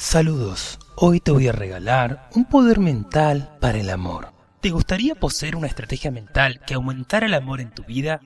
Saludos, 0.00 0.78
hoy 0.96 1.20
te 1.20 1.30
voy 1.30 1.48
a 1.48 1.52
regalar 1.52 2.30
un 2.34 2.46
poder 2.46 2.78
mental 2.78 3.54
para 3.60 3.78
el 3.78 3.90
amor. 3.90 4.32
¿Te 4.62 4.70
gustaría 4.70 5.14
poseer 5.14 5.56
una 5.56 5.66
estrategia 5.66 6.10
mental 6.10 6.62
que 6.66 6.72
aumentara 6.72 7.26
el 7.26 7.34
amor 7.34 7.60
en 7.60 7.70
tu 7.70 7.84
vida? 7.84 8.22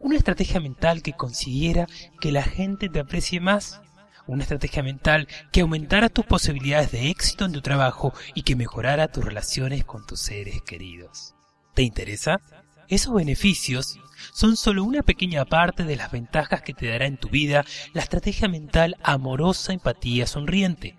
¿Una 0.00 0.16
estrategia 0.18 0.60
mental 0.60 1.00
que 1.00 1.14
consiguiera 1.14 1.86
que 2.20 2.30
la 2.30 2.42
gente 2.42 2.90
te 2.90 3.00
aprecie 3.00 3.40
más? 3.40 3.80
¿Una 4.26 4.42
estrategia 4.42 4.82
mental 4.82 5.28
que 5.50 5.62
aumentara 5.62 6.10
tus 6.10 6.26
posibilidades 6.26 6.92
de 6.92 7.08
éxito 7.08 7.46
en 7.46 7.52
tu 7.52 7.62
trabajo 7.62 8.12
y 8.34 8.42
que 8.42 8.54
mejorara 8.54 9.08
tus 9.08 9.24
relaciones 9.24 9.86
con 9.86 10.06
tus 10.06 10.20
seres 10.20 10.60
queridos? 10.60 11.34
¿Te 11.72 11.84
interesa? 11.84 12.42
Esos 12.86 13.14
beneficios 13.14 13.98
son 14.32 14.56
solo 14.56 14.84
una 14.84 15.02
pequeña 15.02 15.44
parte 15.44 15.84
de 15.84 15.96
las 15.96 16.10
ventajas 16.10 16.62
que 16.62 16.74
te 16.74 16.88
dará 16.88 17.06
en 17.06 17.16
tu 17.16 17.28
vida 17.28 17.64
la 17.92 18.02
estrategia 18.02 18.48
mental 18.48 18.96
amorosa 19.02 19.72
empatía 19.72 20.26
sonriente. 20.26 20.96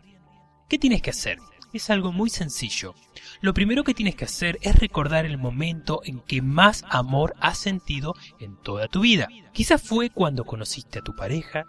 ¿Qué 0.68 0.78
tienes 0.78 1.02
que 1.02 1.10
hacer? 1.10 1.38
Es 1.72 1.90
algo 1.90 2.12
muy 2.12 2.30
sencillo. 2.30 2.96
Lo 3.42 3.54
primero 3.54 3.84
que 3.84 3.94
tienes 3.94 4.16
que 4.16 4.26
hacer 4.26 4.58
es 4.62 4.76
recordar 4.80 5.26
el 5.26 5.38
momento 5.38 6.02
en 6.04 6.20
que 6.22 6.42
más 6.42 6.84
amor 6.90 7.36
has 7.40 7.60
sentido 7.60 8.16
en 8.40 8.58
toda 8.58 8.88
tu 8.88 9.02
vida. 9.02 9.28
Quizás 9.54 9.82
fue 9.82 10.10
cuando 10.10 10.46
conociste 10.46 11.00
a 11.00 11.04
tu 11.04 11.16
pareja, 11.16 11.66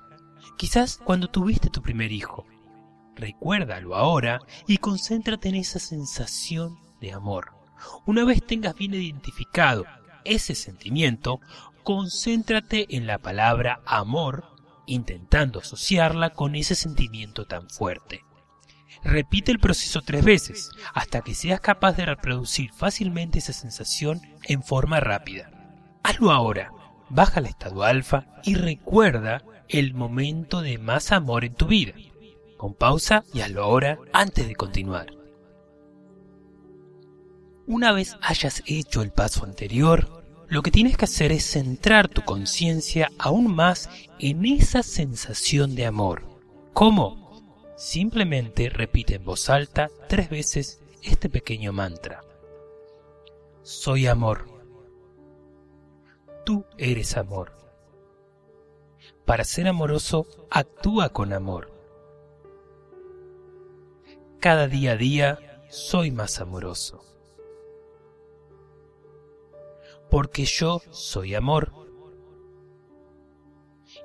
quizás 0.56 0.98
cuando 1.04 1.28
tuviste 1.28 1.68
tu 1.68 1.82
primer 1.82 2.12
hijo. 2.12 2.46
Recuérdalo 3.14 3.94
ahora 3.94 4.40
y 4.66 4.78
concéntrate 4.78 5.50
en 5.50 5.56
esa 5.56 5.78
sensación 5.78 6.78
de 7.00 7.12
amor. 7.12 7.52
Una 8.06 8.24
vez 8.24 8.44
tengas 8.44 8.74
bien 8.74 8.94
identificado 8.94 9.84
ese 10.24 10.54
sentimiento, 10.54 11.40
concéntrate 11.82 12.96
en 12.96 13.06
la 13.06 13.18
palabra 13.18 13.80
amor, 13.86 14.44
intentando 14.86 15.60
asociarla 15.60 16.30
con 16.30 16.54
ese 16.54 16.74
sentimiento 16.74 17.46
tan 17.46 17.68
fuerte. 17.68 18.24
Repite 19.02 19.50
el 19.50 19.58
proceso 19.58 20.02
tres 20.02 20.24
veces 20.24 20.70
hasta 20.92 21.22
que 21.22 21.34
seas 21.34 21.60
capaz 21.60 21.96
de 21.96 22.06
reproducir 22.06 22.72
fácilmente 22.72 23.38
esa 23.38 23.52
sensación 23.52 24.20
en 24.44 24.62
forma 24.62 25.00
rápida. 25.00 25.50
Hazlo 26.02 26.30
ahora. 26.30 26.72
Baja 27.08 27.40
al 27.40 27.46
estado 27.46 27.82
alfa 27.82 28.26
y 28.44 28.54
recuerda 28.54 29.42
el 29.68 29.94
momento 29.94 30.62
de 30.62 30.78
más 30.78 31.10
amor 31.10 31.44
en 31.44 31.54
tu 31.54 31.66
vida. 31.66 31.92
Con 32.56 32.74
pausa 32.74 33.24
y 33.34 33.40
hazlo 33.40 33.64
ahora 33.64 33.98
antes 34.12 34.46
de 34.46 34.54
continuar. 34.54 35.19
Una 37.66 37.92
vez 37.92 38.16
hayas 38.22 38.62
hecho 38.66 39.02
el 39.02 39.12
paso 39.12 39.44
anterior, 39.44 40.24
lo 40.48 40.62
que 40.62 40.70
tienes 40.70 40.96
que 40.96 41.04
hacer 41.04 41.30
es 41.30 41.44
centrar 41.44 42.08
tu 42.08 42.22
conciencia 42.22 43.10
aún 43.18 43.54
más 43.54 43.88
en 44.18 44.44
esa 44.44 44.82
sensación 44.82 45.76
de 45.76 45.86
amor. 45.86 46.24
¿Cómo? 46.72 47.20
Simplemente 47.76 48.68
repite 48.68 49.14
en 49.14 49.24
voz 49.24 49.48
alta 49.48 49.88
tres 50.08 50.28
veces 50.28 50.80
este 51.02 51.28
pequeño 51.28 51.72
mantra. 51.72 52.22
Soy 53.62 54.06
amor. 54.06 54.46
Tú 56.44 56.64
eres 56.78 57.16
amor. 57.16 57.52
Para 59.24 59.44
ser 59.44 59.68
amoroso, 59.68 60.26
actúa 60.50 61.10
con 61.10 61.32
amor. 61.32 61.72
Cada 64.40 64.66
día 64.66 64.92
a 64.92 64.96
día 64.96 65.62
soy 65.68 66.10
más 66.10 66.40
amoroso. 66.40 67.04
Porque 70.10 70.44
yo 70.44 70.80
soy 70.90 71.34
amor. 71.34 71.72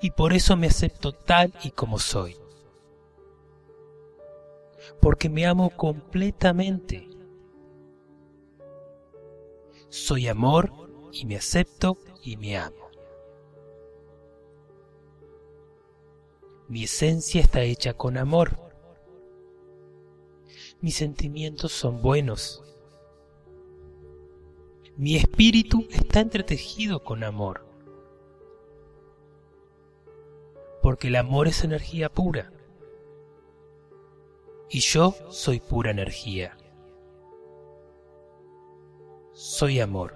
Y 0.01 0.11
por 0.11 0.33
eso 0.33 0.55
me 0.55 0.67
acepto 0.67 1.13
tal 1.13 1.53
y 1.63 1.71
como 1.71 1.99
soy 1.99 2.37
porque 4.99 5.29
me 5.29 5.45
amo 5.45 5.69
completamente. 5.69 7.07
Soy 9.89 10.27
amor 10.27 10.71
y 11.11 11.25
me 11.25 11.37
acepto 11.37 11.97
y 12.23 12.37
me 12.37 12.57
amo. 12.57 12.89
Mi 16.67 16.83
esencia 16.83 17.41
está 17.41 17.61
hecha 17.61 17.93
con 17.93 18.17
amor. 18.17 18.59
Mis 20.81 20.95
sentimientos 20.95 21.71
son 21.71 22.01
buenos. 22.01 22.63
Mi 24.97 25.17
espíritu 25.17 25.85
está 25.91 26.21
entretejido 26.21 27.03
con 27.03 27.23
amor. 27.23 27.65
Porque 30.81 31.07
el 31.07 31.15
amor 31.15 31.47
es 31.47 31.63
energía 31.63 32.09
pura 32.09 32.51
y 34.69 34.79
yo 34.79 35.15
soy 35.29 35.59
pura 35.59 35.91
energía. 35.91 36.57
Soy 39.33 39.79
amor, 39.79 40.15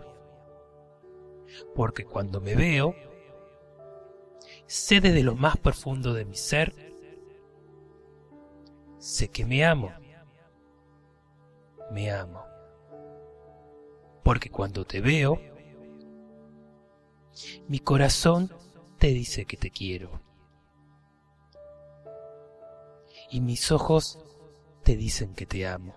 porque 1.76 2.06
cuando 2.06 2.40
me 2.40 2.56
veo, 2.56 2.96
sé 4.66 5.02
desde 5.02 5.24
lo 5.24 5.36
más 5.36 5.58
profundo 5.58 6.14
de 6.14 6.26
mi 6.26 6.36
ser, 6.36 6.74
sé 8.98 9.30
que 9.30 9.46
me 9.46 9.66
amo, 9.66 9.92
me 11.92 12.12
amo, 12.12 12.46
porque 14.30 14.52
cuando 14.52 14.86
te 14.86 15.02
veo, 15.02 15.42
mi 17.68 17.80
corazón 17.80 18.54
te 19.00 19.08
dice 19.08 19.46
que 19.46 19.58
te 19.58 19.72
quiero. 19.72 20.22
Y 23.32 23.42
mis 23.42 23.72
ojos 23.72 24.20
te 24.84 24.96
dicen 24.96 25.34
que 25.34 25.48
te 25.48 25.66
amo. 25.66 25.96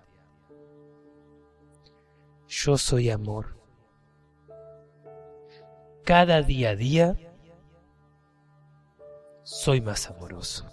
Yo 2.48 2.78
soy 2.78 3.10
amor. 3.10 3.60
Cada 6.02 6.40
día 6.40 6.70
a 6.70 6.74
día 6.74 7.18
soy 9.42 9.82
más 9.82 10.08
amoroso. 10.08 10.70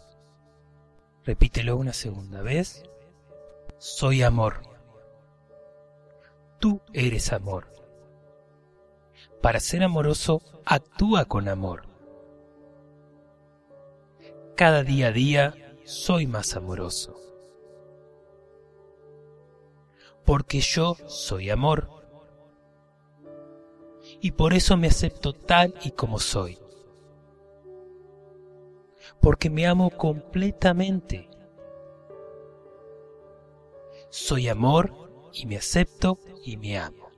Repítelo 1.26 1.76
una 1.76 1.92
segunda 1.92 2.42
vez. 2.42 2.84
Soy 3.80 4.24
amor. 4.24 4.69
Tú 6.60 6.82
eres 6.94 7.34
amor. 7.34 7.68
Para 9.42 9.60
ser 9.60 9.84
amoroso, 9.84 10.42
actúa 10.66 11.26
con 11.26 11.48
amor. 11.48 11.84
Cada 14.56 14.84
día 14.84 15.08
a 15.08 15.12
día 15.12 15.76
soy 15.86 16.28
más 16.28 16.56
amoroso 16.56 17.20
porque 20.30 20.60
yo 20.60 20.96
soy 21.08 21.50
amor. 21.50 21.90
Y 24.22 24.30
por 24.34 24.54
eso 24.54 24.78
me 24.78 24.86
acepto 24.86 25.34
tal 25.34 25.74
y 25.84 25.90
como 25.90 26.20
soy. 26.20 26.60
Porque 29.20 29.50
me 29.50 29.66
amo 29.66 29.90
completamente. 29.90 31.32
Soy 34.12 34.50
amor 34.50 35.09
y 35.34 35.46
me 35.46 35.58
acepto 35.58 36.20
y 36.44 36.58
me 36.58 36.78
amo. 36.78 37.10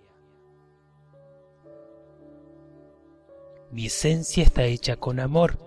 Mi 3.71 3.85
esencia 3.85 4.43
está 4.43 4.63
hecha 4.63 4.97
con 4.97 5.19
amor. 5.19 5.57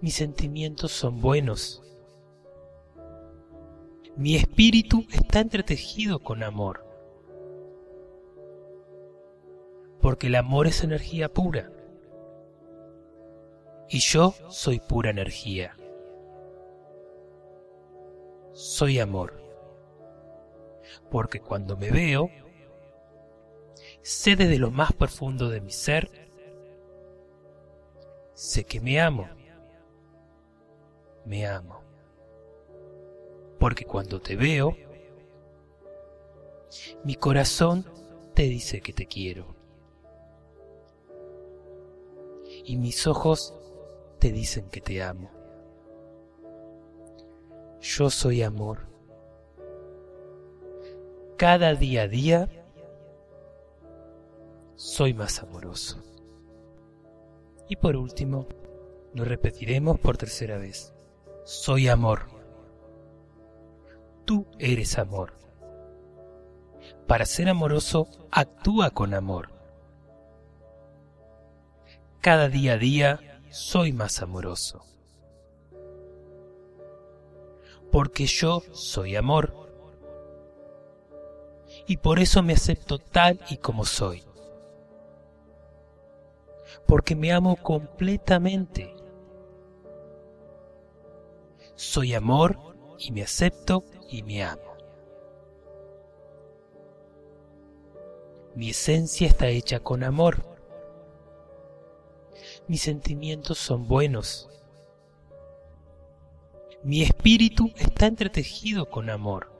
Mis 0.00 0.14
sentimientos 0.14 0.92
son 0.92 1.20
buenos 1.20 1.82
mi 4.18 4.34
espíritu 4.34 5.06
está 5.12 5.38
entretejido 5.38 6.18
con 6.18 6.42
amor. 6.42 6.84
Porque 10.00 10.26
el 10.26 10.34
amor 10.34 10.66
es 10.66 10.82
energía 10.82 11.32
pura. 11.32 11.70
Y 13.88 14.00
yo 14.00 14.34
soy 14.48 14.80
pura 14.80 15.10
energía. 15.10 15.76
Soy 18.54 18.98
amor. 18.98 19.40
Porque 21.10 21.40
cuando 21.40 21.76
me 21.76 21.90
veo, 21.90 22.30
sé 24.02 24.36
desde 24.36 24.58
lo 24.58 24.70
más 24.70 24.92
profundo 24.92 25.48
de 25.48 25.60
mi 25.60 25.72
ser, 25.72 26.10
sé 28.34 28.64
que 28.64 28.80
me 28.80 29.00
amo. 29.00 29.28
Me 31.24 31.46
amo 31.46 31.88
porque 33.58 33.84
cuando 33.84 34.20
te 34.20 34.36
veo, 34.36 34.76
Mi 37.02 37.14
corazón 37.14 37.86
te 38.34 38.42
dice 38.42 38.82
que 38.82 38.92
te 38.92 39.06
quiero. 39.06 39.56
Y 42.64 42.76
mis 42.76 43.06
ojos 43.06 43.54
te 44.18 44.32
dicen 44.32 44.68
que 44.68 44.82
te 44.82 45.02
amo. 45.02 45.30
Yo 47.80 48.10
soy 48.10 48.42
amor. 48.42 48.87
Cada 51.38 51.76
día 51.76 52.02
a 52.02 52.08
día 52.08 52.48
soy 54.74 55.14
más 55.14 55.40
amoroso. 55.40 56.02
Y 57.68 57.76
por 57.76 57.94
último, 57.94 58.48
lo 59.14 59.24
repetiremos 59.24 60.00
por 60.00 60.16
tercera 60.16 60.58
vez. 60.58 60.92
Soy 61.44 61.86
amor. 61.86 62.26
Tú 64.24 64.48
eres 64.58 64.98
amor. 64.98 65.34
Para 67.06 67.24
ser 67.24 67.48
amoroso, 67.48 68.08
actúa 68.32 68.90
con 68.90 69.14
amor. 69.14 69.50
Cada 72.20 72.48
día 72.48 72.72
a 72.72 72.78
día 72.78 73.40
soy 73.48 73.92
más 73.92 74.22
amoroso. 74.22 74.84
Porque 77.92 78.26
yo 78.26 78.60
soy 78.72 79.14
amor. 79.14 79.67
Y 81.88 81.96
por 81.96 82.18
eso 82.18 82.42
me 82.42 82.52
acepto 82.52 82.98
tal 82.98 83.40
y 83.48 83.56
como 83.56 83.86
soy. 83.86 84.22
Porque 86.86 87.16
me 87.16 87.32
amo 87.32 87.56
completamente. 87.56 88.94
Soy 91.76 92.12
amor 92.12 92.58
y 92.98 93.10
me 93.10 93.22
acepto 93.22 93.84
y 94.10 94.22
me 94.22 94.44
amo. 94.44 94.76
Mi 98.54 98.68
esencia 98.68 99.26
está 99.26 99.48
hecha 99.48 99.80
con 99.80 100.04
amor. 100.04 100.44
Mis 102.66 102.82
sentimientos 102.82 103.56
son 103.56 103.88
buenos. 103.88 104.50
Mi 106.82 107.02
espíritu 107.02 107.72
está 107.76 108.06
entretejido 108.06 108.90
con 108.90 109.08
amor. 109.08 109.57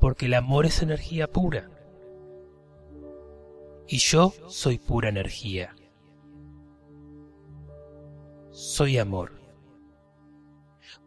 Porque 0.00 0.26
el 0.26 0.34
amor 0.34 0.66
es 0.66 0.82
energía 0.82 1.28
pura. 1.28 1.70
Y 3.86 3.98
yo 3.98 4.32
soy 4.48 4.78
pura 4.78 5.10
energía. 5.10 5.76
Soy 8.50 8.98
amor. 8.98 9.40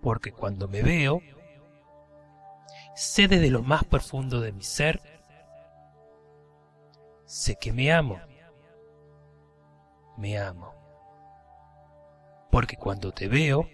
Porque 0.01 0.31
cuando 0.31 0.67
me 0.67 0.83
veo, 0.83 1.21
sé 2.95 3.27
desde 3.27 3.49
lo 3.49 3.63
más 3.63 3.83
profundo 3.83 4.41
de 4.41 4.51
mi 4.51 4.63
ser, 4.63 5.01
sé 7.25 7.55
que 7.55 7.73
me 7.73 7.91
amo, 7.91 8.19
me 10.17 10.37
amo. 10.37 10.73
Porque 12.51 12.77
cuando 12.77 13.11
te 13.11 13.27
veo, 13.27 13.67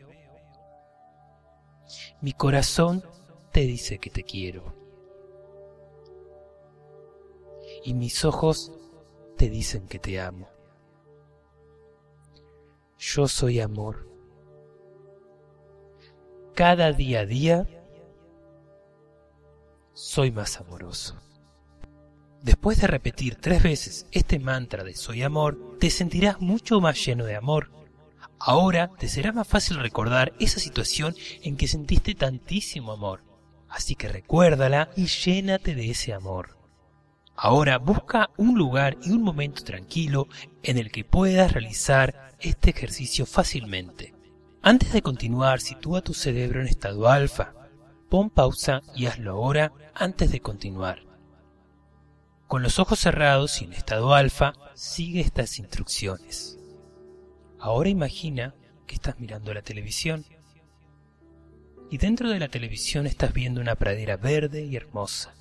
mi 2.21 2.31
corazón 2.31 3.03
te 3.51 3.61
dice 3.61 3.99
que 3.99 4.09
te 4.09 4.23
quiero. 4.23 4.78
Y 7.83 7.93
mis 7.93 8.25
ojos 8.25 8.71
te 9.37 9.49
dicen 9.49 9.87
que 9.87 9.99
te 9.99 10.19
amo. 10.19 10.49
Yo 12.97 13.27
soy 13.27 13.61
amor. 13.61 14.09
Cada 16.53 16.91
día 16.91 17.21
a 17.21 17.25
día 17.25 17.67
soy 19.93 20.31
más 20.31 20.59
amoroso. 20.59 21.15
Después 22.41 22.81
de 22.81 22.87
repetir 22.87 23.35
tres 23.35 23.63
veces 23.63 24.05
este 24.11 24.39
mantra 24.39 24.83
de 24.83 24.93
soy 24.95 25.23
amor, 25.23 25.77
te 25.79 25.89
sentirás 25.89 26.41
mucho 26.41 26.81
más 26.81 27.05
lleno 27.05 27.25
de 27.25 27.35
amor. 27.35 27.71
Ahora 28.39 28.91
te 28.97 29.07
será 29.07 29.31
más 29.31 29.47
fácil 29.47 29.77
recordar 29.77 30.33
esa 30.39 30.59
situación 30.59 31.15
en 31.43 31.57
que 31.57 31.67
sentiste 31.67 32.15
tantísimo 32.15 32.91
amor. 32.91 33.23
Así 33.69 33.95
que 33.95 34.07
recuérdala 34.07 34.89
y 34.95 35.07
llénate 35.07 35.75
de 35.75 35.91
ese 35.91 36.13
amor. 36.13 36.58
Ahora 37.41 37.77
busca 37.77 38.31
un 38.35 38.57
lugar 38.57 38.97
y 39.01 39.11
un 39.11 39.21
momento 39.21 39.63
tranquilo 39.63 40.27
en 40.61 40.77
el 40.77 40.91
que 40.91 41.05
puedas 41.05 41.53
realizar 41.53 42.35
este 42.41 42.71
ejercicio 42.71 43.25
fácilmente. 43.25 44.13
Antes 44.61 44.91
de 44.91 45.01
continuar, 45.01 45.61
sitúa 45.61 46.01
tu 46.01 46.13
cerebro 46.13 46.59
en 46.59 46.67
estado 46.67 47.07
alfa, 47.07 47.53
Pon 48.09 48.29
pausa 48.29 48.81
y 48.93 49.05
hazlo 49.05 49.31
ahora 49.31 49.71
antes 49.93 50.33
de 50.33 50.41
continuar. 50.41 51.03
Con 52.47 52.61
los 52.61 52.77
ojos 52.77 52.99
cerrados 52.99 53.61
y 53.61 53.65
en 53.65 53.71
estado 53.71 54.13
alfa, 54.13 54.51
sigue 54.73 55.21
estas 55.21 55.59
instrucciones. 55.59 56.59
Ahora 57.57 57.87
imagina 57.87 58.53
que 58.85 58.95
estás 58.95 59.17
mirando 59.17 59.53
la 59.53 59.61
televisión 59.61 60.25
y 61.89 61.99
dentro 61.99 62.31
de 62.31 62.39
la 62.39 62.49
televisión 62.49 63.07
estás 63.07 63.31
viendo 63.31 63.61
una 63.61 63.75
pradera 63.75 64.17
verde 64.17 64.65
y 64.65 64.75
hermosa. 64.75 65.38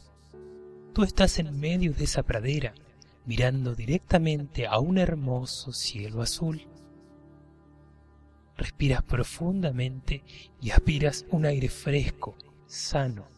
Tú 0.99 1.05
estás 1.05 1.39
en 1.39 1.61
medio 1.61 1.93
de 1.93 2.03
esa 2.03 2.25
pradera, 2.25 2.75
mirando 3.25 3.77
directamente 3.77 4.67
a 4.67 4.81
un 4.81 4.99
hermoso 4.99 5.73
cielo 5.73 6.23
azul. 6.23 6.67
Respiras 8.57 9.05
profundamente 9.05 10.25
y 10.61 10.73
aspiras 10.73 11.25
un 11.31 11.47
aire 11.47 11.69
fresco 11.69 12.35
sano, 12.67 13.29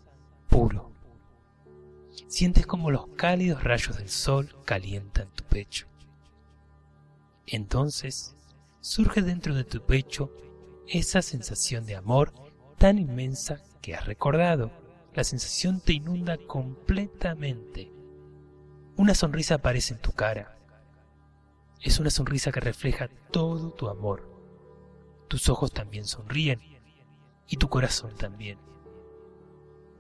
puro. 0.48 0.90
Sientes 2.28 2.66
como 2.66 2.90
los 2.90 3.08
cálidos 3.08 3.62
rayos 3.62 3.98
del 3.98 4.08
sol 4.08 4.56
calientan 4.64 5.28
tu 5.34 5.44
pecho. 5.44 5.86
Entonces 7.46 8.36
surge 8.80 9.20
dentro 9.20 9.54
de 9.54 9.64
tu 9.64 9.84
pecho 9.84 10.32
esa 10.88 11.20
sensación 11.20 11.84
de 11.84 11.96
amor 11.96 12.32
tan 12.78 12.98
inmensa 12.98 13.60
que 13.82 13.94
has 13.94 14.06
recordado. 14.06 14.72
La 15.14 15.24
sensación 15.24 15.80
te 15.80 15.92
inunda 15.92 16.38
completamente. 16.38 17.92
Una 18.96 19.14
sonrisa 19.14 19.56
aparece 19.56 19.94
en 19.94 20.00
tu 20.00 20.12
cara. 20.12 20.56
Es 21.80 21.98
una 21.98 22.10
sonrisa 22.10 22.52
que 22.52 22.60
refleja 22.60 23.08
todo 23.32 23.72
tu 23.72 23.88
amor. 23.88 24.30
Tus 25.28 25.48
ojos 25.48 25.72
también 25.72 26.04
sonríen 26.04 26.60
y 27.48 27.56
tu 27.56 27.68
corazón 27.68 28.14
también. 28.14 28.58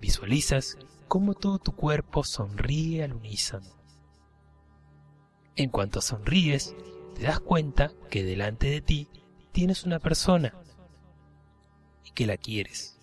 Visualizas 0.00 0.78
cómo 1.08 1.34
todo 1.34 1.58
tu 1.58 1.72
cuerpo 1.72 2.22
sonríe 2.22 3.02
al 3.02 3.14
unísono. 3.14 3.66
En 5.56 5.70
cuanto 5.70 6.00
sonríes, 6.00 6.76
te 7.16 7.22
das 7.22 7.40
cuenta 7.40 7.92
que 8.10 8.22
delante 8.22 8.70
de 8.70 8.80
ti 8.80 9.08
tienes 9.50 9.84
una 9.84 9.98
persona 9.98 10.54
y 12.04 12.12
que 12.12 12.26
la 12.26 12.36
quieres. 12.36 12.99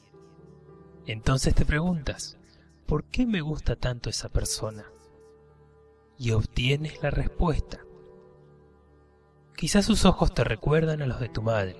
Entonces 1.07 1.55
te 1.55 1.65
preguntas, 1.65 2.37
¿por 2.85 3.05
qué 3.05 3.25
me 3.25 3.39
gusta 3.39 3.77
tanto 3.77 4.09
esa 4.09 4.27
persona? 4.27 4.83
Y 6.17 6.31
obtienes 6.31 7.01
la 7.01 7.11
respuesta. 7.11 7.79
Quizás 9.55 9.85
sus 9.85 10.03
ojos 10.03 10.33
te 10.33 10.43
recuerdan 10.43 11.01
a 11.01 11.07
los 11.07 11.21
de 11.21 11.29
tu 11.29 11.41
madre. 11.41 11.77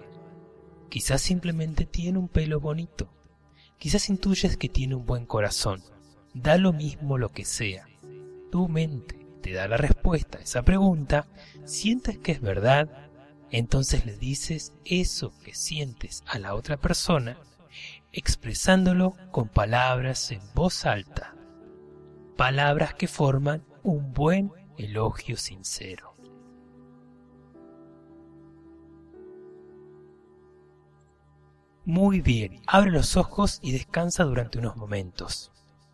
Quizás 0.90 1.22
simplemente 1.22 1.86
tiene 1.86 2.18
un 2.18 2.30
pelo 2.30 2.62
bonito. 2.62 3.10
Quizás 3.78 4.08
intuyes 4.08 4.56
que 4.56 4.70
tiene 4.70 4.96
un 4.96 5.06
buen 5.06 5.26
corazón. 5.26 5.84
Da 6.34 6.58
lo 6.58 6.72
mismo 6.72 7.18
lo 7.18 7.30
que 7.30 7.44
sea. 7.44 7.86
Tu 8.50 8.70
mente 8.70 9.28
te 9.42 9.52
da 9.52 9.68
la 9.68 9.76
respuesta 9.76 10.38
a 10.38 10.42
esa 10.42 10.64
pregunta, 10.64 11.28
sientes 11.66 12.18
que 12.18 12.32
es 12.32 12.40
verdad, 12.40 13.10
entonces 13.52 14.06
le 14.06 14.16
dices 14.16 14.74
eso 14.86 15.34
que 15.44 15.54
sientes 15.54 16.24
a 16.28 16.40
la 16.40 16.56
otra 16.56 16.78
persona, 16.78 17.38
expresándolo 18.12 19.16
con 19.32 19.50
palabras 19.50 20.32
en 20.32 20.42
voz 20.54 20.86
alta. 20.86 21.36
Palabras 22.36 22.94
que 22.94 23.08
forman 23.08 23.66
un 23.84 24.14
buen 24.14 24.52
elogio 24.78 25.38
sincero. 25.38 26.16
Muy 31.86 32.20
bien, 32.20 32.62
abre 32.68 32.92
los 32.92 33.16
ojos 33.16 33.60
y 33.62 33.72
descansa 33.72 34.26
durante 34.26 34.60
unos 34.60 34.76
momentos. 34.76 35.54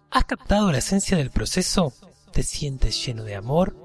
¿Has 0.10 0.26
captado 0.26 0.72
la 0.72 0.80
esencia 0.80 1.16
del 1.16 1.30
proceso? 1.30 1.94
¿Te 2.32 2.42
sientes 2.42 3.06
lleno 3.06 3.24
de 3.24 3.36
amor? 3.36 3.76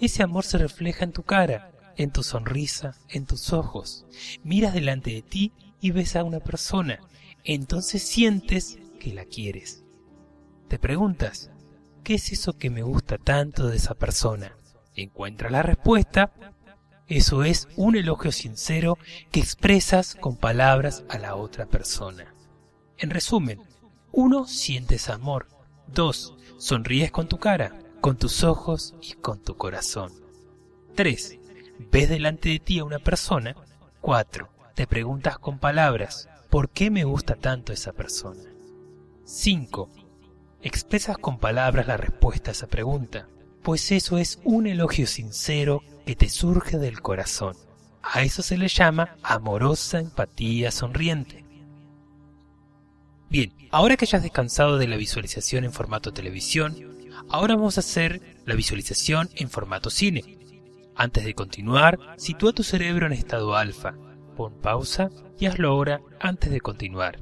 Ese 0.00 0.22
amor 0.22 0.44
se 0.44 0.56
refleja 0.56 1.04
en 1.04 1.12
tu 1.12 1.22
cara, 1.22 1.70
en 1.96 2.12
tu 2.12 2.22
sonrisa, 2.22 2.96
en 3.10 3.26
tus 3.26 3.52
ojos. 3.52 4.06
Miras 4.42 4.72
delante 4.72 5.10
de 5.10 5.20
ti 5.20 5.52
y 5.82 5.90
ves 5.90 6.16
a 6.16 6.24
una 6.24 6.40
persona. 6.40 7.00
Entonces 7.44 8.02
sientes 8.02 8.78
que 8.98 9.12
la 9.12 9.24
quieres. 9.24 9.84
Te 10.68 10.78
preguntas, 10.78 11.50
¿qué 12.04 12.14
es 12.14 12.32
eso 12.32 12.56
que 12.56 12.70
me 12.70 12.82
gusta 12.82 13.18
tanto 13.18 13.68
de 13.68 13.76
esa 13.76 13.94
persona? 13.94 14.56
Encuentra 14.94 15.50
la 15.50 15.62
respuesta 15.62 16.32
eso 17.10 17.42
es 17.42 17.66
un 17.74 17.96
elogio 17.96 18.30
sincero 18.30 18.96
que 19.32 19.40
expresas 19.40 20.14
con 20.14 20.36
palabras 20.36 21.02
a 21.08 21.18
la 21.18 21.34
otra 21.34 21.66
persona. 21.66 22.32
En 22.98 23.10
resumen, 23.10 23.60
1. 24.12 24.46
Sientes 24.46 25.10
amor. 25.10 25.48
2. 25.88 26.36
Sonríes 26.58 27.10
con 27.10 27.26
tu 27.26 27.38
cara, 27.38 27.76
con 28.00 28.16
tus 28.16 28.44
ojos 28.44 28.94
y 29.02 29.14
con 29.14 29.42
tu 29.42 29.56
corazón. 29.56 30.12
3. 30.94 31.38
Ves 31.90 32.08
delante 32.08 32.48
de 32.48 32.60
ti 32.60 32.78
a 32.78 32.84
una 32.84 33.00
persona. 33.00 33.56
4. 34.02 34.48
Te 34.76 34.86
preguntas 34.86 35.36
con 35.36 35.58
palabras, 35.58 36.28
¿por 36.50 36.68
qué 36.68 36.90
me 36.90 37.04
gusta 37.04 37.36
tanto 37.36 37.72
esa 37.72 37.92
persona? 37.92 38.42
5. 39.24 39.88
Expresas 40.62 41.16
con 41.16 41.38
palabras 41.38 41.86
la 41.86 41.96
respuesta 41.96 42.50
a 42.50 42.52
esa 42.52 42.66
pregunta, 42.66 43.28
pues 43.62 43.92
eso 43.92 44.18
es 44.18 44.40
un 44.44 44.66
elogio 44.66 45.06
sincero 45.06 45.82
que 46.04 46.16
te 46.16 46.28
surge 46.28 46.78
del 46.78 47.00
corazón. 47.00 47.56
A 48.02 48.22
eso 48.22 48.42
se 48.42 48.58
le 48.58 48.68
llama 48.68 49.16
amorosa 49.22 50.00
empatía 50.00 50.70
sonriente. 50.70 51.44
Bien, 53.28 53.52
ahora 53.70 53.96
que 53.96 54.06
ya 54.06 54.18
has 54.18 54.24
descansado 54.24 54.76
de 54.76 54.88
la 54.88 54.96
visualización 54.96 55.64
en 55.64 55.72
formato 55.72 56.12
televisión, 56.12 56.76
ahora 57.28 57.54
vamos 57.54 57.76
a 57.76 57.80
hacer 57.80 58.20
la 58.44 58.56
visualización 58.56 59.30
en 59.36 59.50
formato 59.50 59.88
cine. 59.88 60.38
Antes 60.96 61.24
de 61.24 61.34
continuar, 61.34 61.98
sitúa 62.16 62.52
tu 62.52 62.64
cerebro 62.64 63.06
en 63.06 63.12
estado 63.12 63.56
alfa, 63.56 63.94
pon 64.40 64.58
pausa 64.62 65.10
y 65.38 65.44
hazlo 65.44 65.68
ahora 65.68 66.00
antes 66.18 66.50
de 66.50 66.62
continuar. 66.62 67.20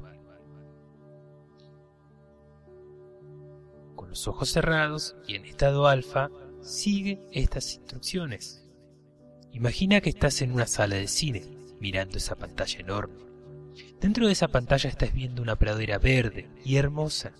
Con 3.95 4.07
los 4.07 4.25
ojos 4.29 4.49
cerrados 4.49 5.17
y 5.27 5.35
en 5.35 5.43
estado 5.43 5.87
alfa, 5.87 6.29
sigue 6.61 7.21
estas 7.33 7.75
instrucciones. 7.75 8.65
Imagina 9.51 9.99
que 9.99 10.09
estás 10.09 10.41
en 10.41 10.53
una 10.53 10.65
sala 10.65 10.95
de 10.95 11.09
cine, 11.09 11.43
mirando 11.81 12.17
esa 12.17 12.37
pantalla 12.37 12.79
enorme 12.79 13.29
Dentro 13.99 14.27
de 14.27 14.31
esa 14.31 14.47
pantalla 14.47 14.89
estás 14.89 15.13
viendo 15.13 15.41
una 15.41 15.57
pradera 15.57 15.97
verde 15.97 16.49
y 16.63 16.77
hermosa. 16.77 17.33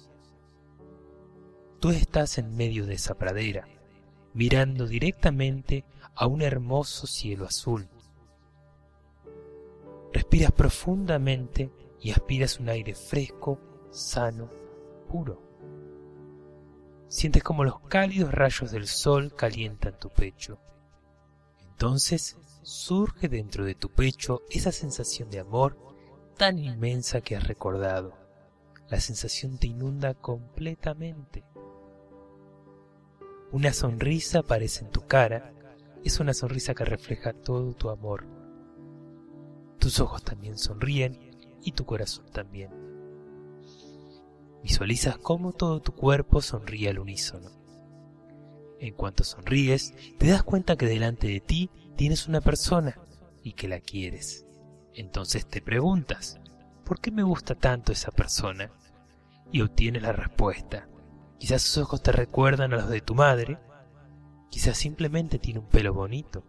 Tú 1.80 1.92
estás 1.92 2.38
en 2.38 2.58
medio 2.58 2.86
de 2.86 2.96
esa 2.96 3.18
pradera, 3.18 3.66
mirando 4.34 4.86
directamente 4.86 5.86
a 6.16 6.28
un 6.28 6.42
hermoso 6.42 7.08
cielo 7.08 7.46
azul. 7.46 7.88
Respiras 10.14 10.52
profundamente 10.52 11.72
y 12.02 12.12
aspiras 12.12 12.60
un 12.60 12.70
aire 12.70 12.96
fresco, 12.96 13.60
sano, 13.92 14.50
puro. 15.08 15.42
Sientes 17.08 17.44
como 17.44 17.64
los 17.64 17.80
cálidos 17.82 18.32
rayos 18.34 18.72
del 18.72 18.88
sol 18.88 19.34
calientan 19.36 19.98
tu 19.98 20.10
pecho. 20.10 20.60
Entonces 21.60 22.38
surge 22.62 23.28
dentro 23.30 23.66
de 23.66 23.76
tu 23.76 23.90
pecho 23.90 24.44
esa 24.50 24.72
sensación 24.72 25.30
de 25.30 25.40
amor 25.40 25.78
tan 26.38 26.60
inmensa 26.60 27.22
que 27.22 27.36
has 27.36 27.48
recordado. 27.48 28.14
La 28.90 29.00
sensación 29.00 29.58
te 29.58 29.68
inunda 29.68 30.14
completamente. 30.14 31.44
Una 33.52 33.74
sonrisa 33.74 34.40
aparece 34.40 34.86
en 34.86 34.92
tu 34.92 35.06
cara. 35.06 35.54
Es 36.04 36.20
una 36.20 36.34
sonrisa 36.34 36.74
que 36.74 36.86
refleja 36.86 37.34
todo 37.34 37.74
tu 37.74 37.90
amor. 37.90 38.39
Tus 39.80 40.00
ojos 40.02 40.24
también 40.24 40.58
sonríen 40.58 41.18
y 41.64 41.72
tu 41.72 41.86
corazón 41.86 42.26
también. 42.32 42.70
Visualizas 44.62 45.18
cómo 45.18 45.54
todo 45.54 45.82
tu 45.82 45.94
cuerpo 45.94 46.42
sonríe 46.42 46.90
al 46.90 47.00
unísono. 47.00 47.50
En 48.80 48.94
cuanto 48.94 49.24
sonríes, 49.24 49.94
te 50.18 50.28
das 50.28 50.44
cuenta 50.44 50.76
que 50.76 50.86
delante 50.86 51.28
de 51.28 51.40
ti 51.40 51.70
tienes 51.96 52.28
una 52.28 52.42
persona 52.42 53.00
y 53.42 53.54
que 53.54 53.68
la 53.68 53.80
quieres. 53.80 54.46
Entonces 54.94 55.48
te 55.48 55.62
preguntas, 55.62 56.40
¿por 56.84 57.00
qué 57.00 57.10
me 57.12 57.24
gusta 57.24 57.56
tanto 57.56 57.94
esa 57.94 58.12
persona? 58.12 58.72
Y 59.52 59.62
obtienes 59.62 60.02
la 60.02 60.12
respuesta. 60.12 60.90
Quizás 61.38 61.62
sus 61.62 61.84
ojos 61.84 62.04
te 62.04 62.12
recuerdan 62.12 62.74
a 62.74 62.78
los 62.78 62.90
de 62.90 63.02
tu 63.02 63.16
madre, 63.16 63.60
quizás 64.50 64.78
simplemente 64.78 65.40
tiene 65.40 65.60
un 65.60 65.70
pelo 65.70 65.94
bonito, 65.94 66.44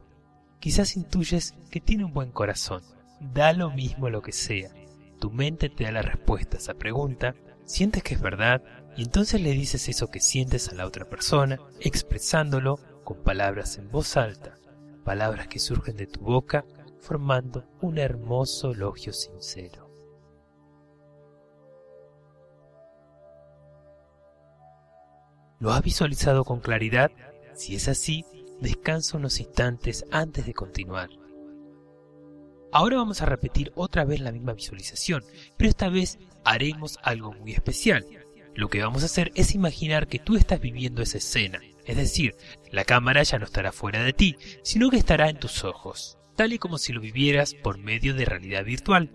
quizás 0.58 0.96
intuyes 0.96 1.54
que 1.70 1.80
tiene 1.80 2.04
un 2.04 2.12
buen 2.12 2.32
corazón. 2.32 2.82
Da 3.20 3.52
lo 3.52 3.70
mismo 3.70 4.08
lo 4.08 4.22
que 4.22 4.32
sea. 4.32 4.70
Tu 5.18 5.30
mente 5.30 5.68
te 5.68 5.84
da 5.84 5.92
la 5.92 6.02
respuesta 6.02 6.56
a 6.56 6.60
esa 6.60 6.74
pregunta, 6.74 7.34
sientes 7.64 8.02
que 8.02 8.14
es 8.14 8.20
verdad 8.20 8.62
y 8.96 9.02
entonces 9.02 9.40
le 9.40 9.52
dices 9.52 9.88
eso 9.88 10.08
que 10.08 10.20
sientes 10.20 10.68
a 10.70 10.74
la 10.74 10.86
otra 10.86 11.04
persona, 11.04 11.58
expresándolo 11.80 12.78
con 13.04 13.22
palabras 13.22 13.76
en 13.76 13.90
voz 13.90 14.16
alta, 14.16 14.56
palabras 15.04 15.48
que 15.48 15.58
surgen 15.58 15.96
de 15.96 16.06
tu 16.06 16.20
boca 16.20 16.64
formando 17.00 17.64
un 17.80 17.98
hermoso 17.98 18.72
elogio 18.72 19.12
sincero. 19.12 19.90
¿Lo 25.58 25.72
has 25.72 25.82
visualizado 25.82 26.44
con 26.44 26.60
claridad? 26.60 27.10
Si 27.52 27.74
es 27.74 27.88
así, 27.88 28.24
descansa 28.62 29.18
unos 29.18 29.40
instantes 29.40 30.06
antes 30.10 30.46
de 30.46 30.54
continuar. 30.54 31.10
Ahora 32.72 32.96
vamos 32.96 33.22
a 33.22 33.26
repetir 33.26 33.72
otra 33.74 34.04
vez 34.04 34.20
la 34.20 34.32
misma 34.32 34.52
visualización, 34.52 35.24
pero 35.56 35.70
esta 35.70 35.88
vez 35.88 36.18
haremos 36.44 36.98
algo 37.02 37.32
muy 37.32 37.52
especial. 37.52 38.06
Lo 38.54 38.68
que 38.68 38.82
vamos 38.82 39.02
a 39.02 39.06
hacer 39.06 39.32
es 39.34 39.54
imaginar 39.54 40.08
que 40.08 40.18
tú 40.18 40.36
estás 40.36 40.60
viviendo 40.60 41.02
esa 41.02 41.18
escena, 41.18 41.60
es 41.84 41.96
decir, 41.96 42.34
la 42.70 42.84
cámara 42.84 43.22
ya 43.22 43.38
no 43.38 43.44
estará 43.44 43.72
fuera 43.72 44.02
de 44.02 44.12
ti, 44.12 44.36
sino 44.62 44.90
que 44.90 44.98
estará 44.98 45.28
en 45.28 45.38
tus 45.38 45.64
ojos 45.64 46.18
tal 46.40 46.54
y 46.54 46.58
como 46.58 46.78
si 46.78 46.94
lo 46.94 47.02
vivieras 47.02 47.52
por 47.52 47.76
medio 47.76 48.14
de 48.14 48.24
realidad 48.24 48.64
virtual. 48.64 49.10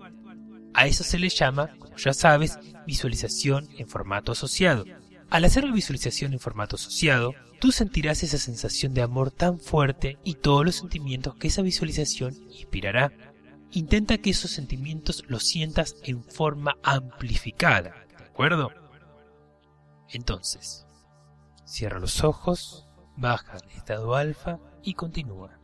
A 0.75 0.85
eso 0.85 1.03
se 1.03 1.17
le 1.17 1.29
llama, 1.29 1.75
como 1.79 1.97
ya 1.97 2.13
sabes, 2.13 2.59
visualización 2.85 3.67
en 3.79 3.87
formato 3.87 4.33
asociado. 4.33 4.85
Al 5.31 5.43
hacer 5.43 5.63
la 5.63 5.73
visualización 5.73 6.33
en 6.33 6.39
formato 6.39 6.75
asociado, 6.75 7.33
tú 7.59 7.71
sentirás 7.71 8.21
esa 8.21 8.37
sensación 8.37 8.93
de 8.93 9.01
amor 9.01 9.31
tan 9.31 9.59
fuerte 9.59 10.19
y 10.23 10.35
todos 10.35 10.63
los 10.63 10.75
sentimientos 10.75 11.33
que 11.37 11.47
esa 11.47 11.63
visualización 11.63 12.35
inspirará. 12.51 13.11
Intenta 13.75 14.17
que 14.19 14.29
esos 14.29 14.51
sentimientos 14.51 15.25
los 15.27 15.43
sientas 15.43 15.97
en 16.03 16.23
forma 16.23 16.77
amplificada, 16.81 17.93
¿de 18.17 18.23
acuerdo? 18.23 18.71
Entonces, 20.07 20.87
cierra 21.65 21.99
los 21.99 22.23
ojos, 22.23 22.87
baja 23.17 23.57
al 23.57 23.69
estado 23.71 24.15
alfa 24.15 24.59
y 24.81 24.93
continúa. 24.93 25.59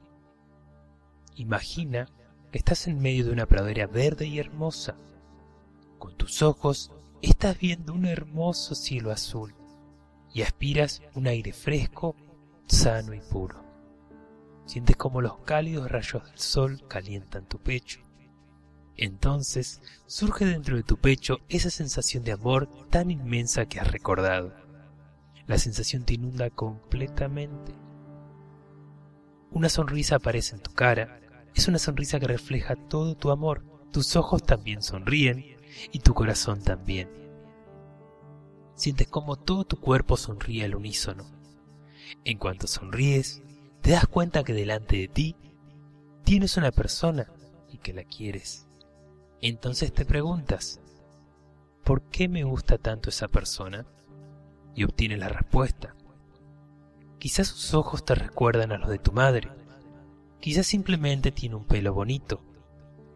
Imagina 1.36 2.10
que 2.51 2.58
estás 2.58 2.86
en 2.88 3.00
medio 3.00 3.24
de 3.24 3.32
una 3.32 3.46
pradera 3.46 3.88
verde 3.88 4.27
y 4.27 4.39
hermosa. 4.39 4.98
Con 5.98 6.18
tus 6.18 6.41
ojos 6.41 6.91
estás 7.22 7.58
viendo 7.58 7.94
un 7.94 8.06
hermoso 8.06 8.75
cielo 8.75 9.12
azul 9.12 9.56
y 10.34 10.41
aspiras 10.41 11.01
un 11.15 11.27
aire 11.27 11.53
fresco, 11.53 12.18
sano 12.68 13.13
y 13.13 13.22
puro. 13.22 13.71
Sientes 14.72 14.96
como 14.96 15.20
los 15.20 15.38
cálidos 15.40 15.92
rayos 15.92 16.24
del 16.24 16.40
sol 16.40 16.82
calientan 16.88 17.46
tu 17.46 17.60
pecho. 17.60 18.00
Entonces 18.96 19.82
surge 20.06 20.46
dentro 20.46 20.78
de 20.78 20.84
tu 20.84 20.96
pecho 20.96 21.40
esa 21.50 21.70
sensación 21.70 22.24
de 22.24 22.32
amor 22.32 22.70
tan 22.90 23.12
inmensa 23.12 23.66
que 23.66 23.82
has 23.82 23.92
recordado. 23.92 24.56
La 25.46 25.58
sensación 25.58 26.06
te 26.06 26.13
inunda 26.13 26.50
completamente. 26.51 27.75
Una 29.51 29.68
sonrisa 29.68 30.16
aparece 30.16 30.56
en 30.56 30.62
tu 30.62 30.72
cara 30.72 31.20
es 31.54 31.68
una 31.68 31.78
sonrisa 31.78 32.22
que 32.22 32.28
refleja 32.28 32.78
todo 32.78 33.16
tu 33.16 33.30
amor. 33.30 33.66
Tus 33.92 34.16
ojos 34.16 34.42
también 34.42 34.82
sonríen 34.82 35.58
y 35.92 36.00
tu 36.00 36.13
corazón 36.13 36.63
también. 36.63 37.10
Sientes 38.75 39.10
como 39.10 39.36
todo 39.36 39.66
tu 39.66 39.82
cuerpo 39.82 40.16
sonríe 40.16 40.63
al 40.63 40.75
unísono. 40.75 41.25
En 42.24 42.38
cuanto 42.38 42.68
sonríes, 42.68 43.44
te 43.82 43.92
das 43.92 44.08
cuenta 44.08 44.44
que 44.44 44.54
delante 44.54 44.98
de 44.98 45.08
ti 45.08 45.36
tienes 46.24 46.58
una 46.58 46.72
persona 46.72 47.28
y 47.72 47.78
que 47.78 47.94
la 47.94 48.04
quieres. 48.04 48.68
Entonces 49.42 49.92
te 49.94 50.06
preguntas, 50.06 50.80
¿por 51.84 52.02
qué 52.04 52.28
me 52.28 52.44
gusta 52.44 52.78
tanto 52.78 53.10
esa 53.10 53.28
persona? 53.28 53.86
Y 54.76 54.84
obtienes 54.84 55.20
la 55.20 55.30
respuesta. 55.30 55.96
Quizás 57.20 57.48
sus 57.48 57.74
ojos 57.74 58.06
te 58.06 58.16
recuerdan 58.16 58.72
a 58.72 58.78
los 58.78 58.90
de 58.90 59.00
tu 59.00 59.12
madre, 59.12 59.50
Quizás 60.42 60.66
simplemente 60.66 61.32
tiene 61.32 61.56
un 61.56 61.66
pelo 61.66 61.94
bonito. 61.94 62.42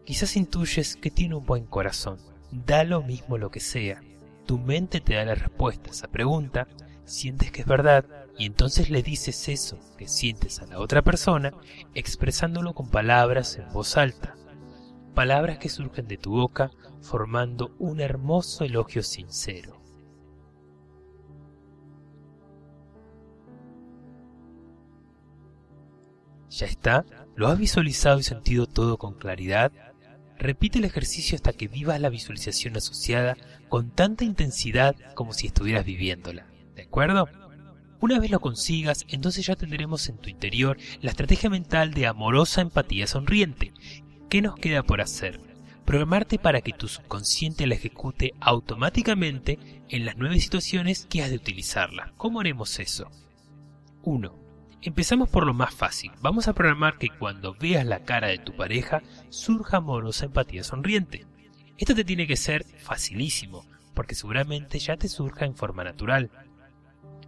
Quizás 0.04 0.36
intuyes 0.36 0.94
que 0.94 1.10
tiene 1.10 1.34
un 1.34 1.44
buen 1.44 1.66
corazón. 1.66 2.18
Da 2.52 2.84
lo 2.84 3.02
mismo 3.02 3.36
lo 3.36 3.50
que 3.50 3.58
sea. 3.58 4.00
Tu 4.46 4.60
mente 4.60 5.00
te 5.00 5.14
da 5.14 5.24
la 5.24 5.34
respuesta 5.34 5.90
a 5.90 5.92
esa 5.92 6.06
pregunta, 6.06 6.68
sientes 7.04 7.50
que 7.50 7.62
es 7.62 7.66
verdad 7.66 8.04
y 8.38 8.46
entonces 8.46 8.90
le 8.90 9.02
dices 9.02 9.48
eso 9.48 9.78
que 9.96 10.08
sientes 10.08 10.60
a 10.60 10.66
la 10.66 10.78
otra 10.78 11.02
persona 11.02 11.52
expresándolo 11.94 12.74
con 12.74 12.90
palabras 12.90 13.56
en 13.56 13.72
voz 13.72 13.96
alta. 13.96 14.34
Palabras 15.14 15.58
que 15.58 15.68
surgen 15.68 16.06
de 16.06 16.18
tu 16.18 16.32
boca 16.32 16.70
formando 17.00 17.74
un 17.78 18.00
hermoso 18.00 18.64
elogio 18.64 19.02
sincero. 19.02 19.80
¿Ya 26.50 26.66
está? 26.66 27.04
¿Lo 27.34 27.48
has 27.48 27.58
visualizado 27.58 28.18
y 28.18 28.22
sentido 28.22 28.66
todo 28.66 28.98
con 28.98 29.14
claridad? 29.14 29.72
repite 30.38 30.78
el 30.78 30.84
ejercicio 30.84 31.36
hasta 31.36 31.52
que 31.52 31.68
vivas 31.68 32.00
la 32.00 32.10
visualización 32.10 32.76
asociada 32.76 33.36
con 33.68 33.90
tanta 33.90 34.24
intensidad 34.24 34.94
como 35.14 35.32
si 35.32 35.46
estuvieras 35.46 35.84
viviéndola. 35.84 36.46
¿De 36.74 36.82
acuerdo? 36.82 37.28
Una 38.00 38.18
vez 38.18 38.30
lo 38.30 38.40
consigas, 38.40 39.06
entonces 39.08 39.46
ya 39.46 39.56
tendremos 39.56 40.08
en 40.08 40.18
tu 40.18 40.28
interior 40.28 40.76
la 41.00 41.10
estrategia 41.10 41.48
mental 41.48 41.94
de 41.94 42.06
amorosa 42.06 42.60
empatía 42.60 43.06
sonriente. 43.06 43.72
¿Qué 44.28 44.42
nos 44.42 44.56
queda 44.56 44.82
por 44.82 45.00
hacer? 45.00 45.40
Programarte 45.86 46.38
para 46.38 46.60
que 46.60 46.72
tu 46.72 46.88
subconsciente 46.88 47.66
la 47.66 47.76
ejecute 47.76 48.34
automáticamente 48.40 49.58
en 49.88 50.04
las 50.04 50.16
nueve 50.16 50.38
situaciones 50.40 51.06
que 51.06 51.22
has 51.22 51.30
de 51.30 51.36
utilizarla. 51.36 52.12
¿Cómo 52.16 52.40
haremos 52.40 52.78
eso? 52.80 53.10
1. 54.02 54.46
Empezamos 54.82 55.30
por 55.30 55.46
lo 55.46 55.54
más 55.54 55.74
fácil. 55.74 56.12
Vamos 56.20 56.48
a 56.48 56.54
programar 56.54 56.98
que 56.98 57.08
cuando 57.08 57.54
veas 57.54 57.86
la 57.86 58.04
cara 58.04 58.28
de 58.28 58.38
tu 58.38 58.54
pareja 58.56 59.02
surja 59.30 59.78
amorosa 59.78 60.26
empatía 60.26 60.64
sonriente. 60.64 61.24
Esto 61.78 61.94
te 61.94 62.04
tiene 62.04 62.26
que 62.26 62.36
ser 62.36 62.64
facilísimo, 62.64 63.64
porque 63.94 64.14
seguramente 64.14 64.78
ya 64.78 64.96
te 64.96 65.08
surja 65.08 65.46
en 65.46 65.56
forma 65.56 65.82
natural. 65.82 66.30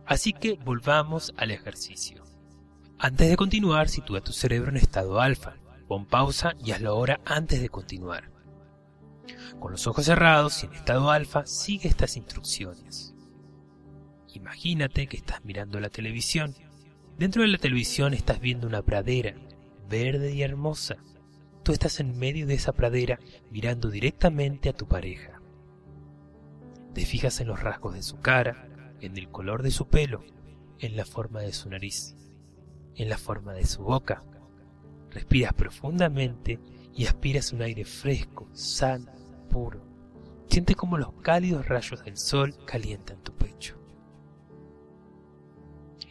Así 0.08 0.32
que 0.32 0.54
volvamos 0.54 1.32
al 1.36 1.52
ejercicio. 1.52 2.24
Antes 2.98 3.28
de 3.28 3.36
continuar, 3.36 3.88
sitúa 3.88 4.20
tu 4.20 4.32
cerebro 4.32 4.70
en 4.70 4.78
estado 4.78 5.20
alfa. 5.20 5.54
Pon 5.86 6.06
pausa 6.06 6.54
y 6.64 6.72
hazlo 6.72 6.90
ahora 6.90 7.20
antes 7.24 7.60
de 7.60 7.68
continuar. 7.68 8.30
Con 9.60 9.72
los 9.72 9.86
ojos 9.86 10.06
cerrados 10.06 10.62
y 10.62 10.66
en 10.66 10.72
estado 10.72 11.10
alfa, 11.10 11.46
sigue 11.46 11.88
estas 11.88 12.16
instrucciones. 12.16 13.14
Imagínate 14.34 15.06
que 15.06 15.16
estás 15.16 15.44
mirando 15.44 15.78
la 15.80 15.90
televisión 15.90 16.54
Dentro 17.18 17.42
de 17.42 17.48
la 17.48 17.58
televisión 17.58 18.14
estás 18.14 18.38
viendo 18.38 18.68
una 18.68 18.82
pradera, 18.82 19.34
verde 19.88 20.32
y 20.32 20.42
hermosa. 20.42 20.98
Tú 21.64 21.72
estás 21.72 21.98
en 21.98 22.16
medio 22.16 22.46
de 22.46 22.54
esa 22.54 22.72
pradera 22.72 23.18
mirando 23.50 23.90
directamente 23.90 24.68
a 24.68 24.72
tu 24.72 24.86
pareja. 24.86 25.42
Te 26.94 27.04
fijas 27.04 27.40
en 27.40 27.48
los 27.48 27.60
rasgos 27.60 27.94
de 27.94 28.04
su 28.04 28.20
cara, 28.20 28.67
en 29.00 29.17
el 29.17 29.28
color 29.28 29.62
de 29.62 29.71
su 29.71 29.88
pelo, 29.88 30.25
en 30.78 30.97
la 30.97 31.05
forma 31.05 31.40
de 31.40 31.52
su 31.52 31.69
nariz, 31.69 32.17
en 32.95 33.09
la 33.09 33.19
forma 33.19 33.52
de 33.55 33.67
su 33.67 33.83
boca. 33.83 34.25
Respiras 35.11 35.55
profundamente 35.55 36.61
y 36.95 37.07
aspiras 37.07 37.52
un 37.52 37.62
aire 37.62 37.85
fresco, 37.85 38.49
sano, 38.52 39.12
puro. 39.49 39.81
Sientes 40.49 40.76
como 40.76 40.99
los 40.99 41.12
cálidos 41.23 41.69
rayos 41.69 42.05
del 42.05 42.17
sol 42.17 42.55
calientan 42.67 43.23
tu 43.23 43.33
pecho. 43.33 43.76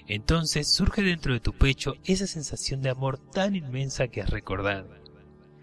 Entonces 0.07 0.71
surge 0.71 1.01
dentro 1.01 1.33
de 1.33 1.41
tu 1.41 1.53
pecho 1.53 1.95
esa 2.05 2.27
sensación 2.27 2.81
de 2.81 2.89
amor 2.89 3.17
tan 3.17 3.55
inmensa 3.55 4.07
que 4.07 4.21
has 4.21 4.29
recordado. 4.29 4.95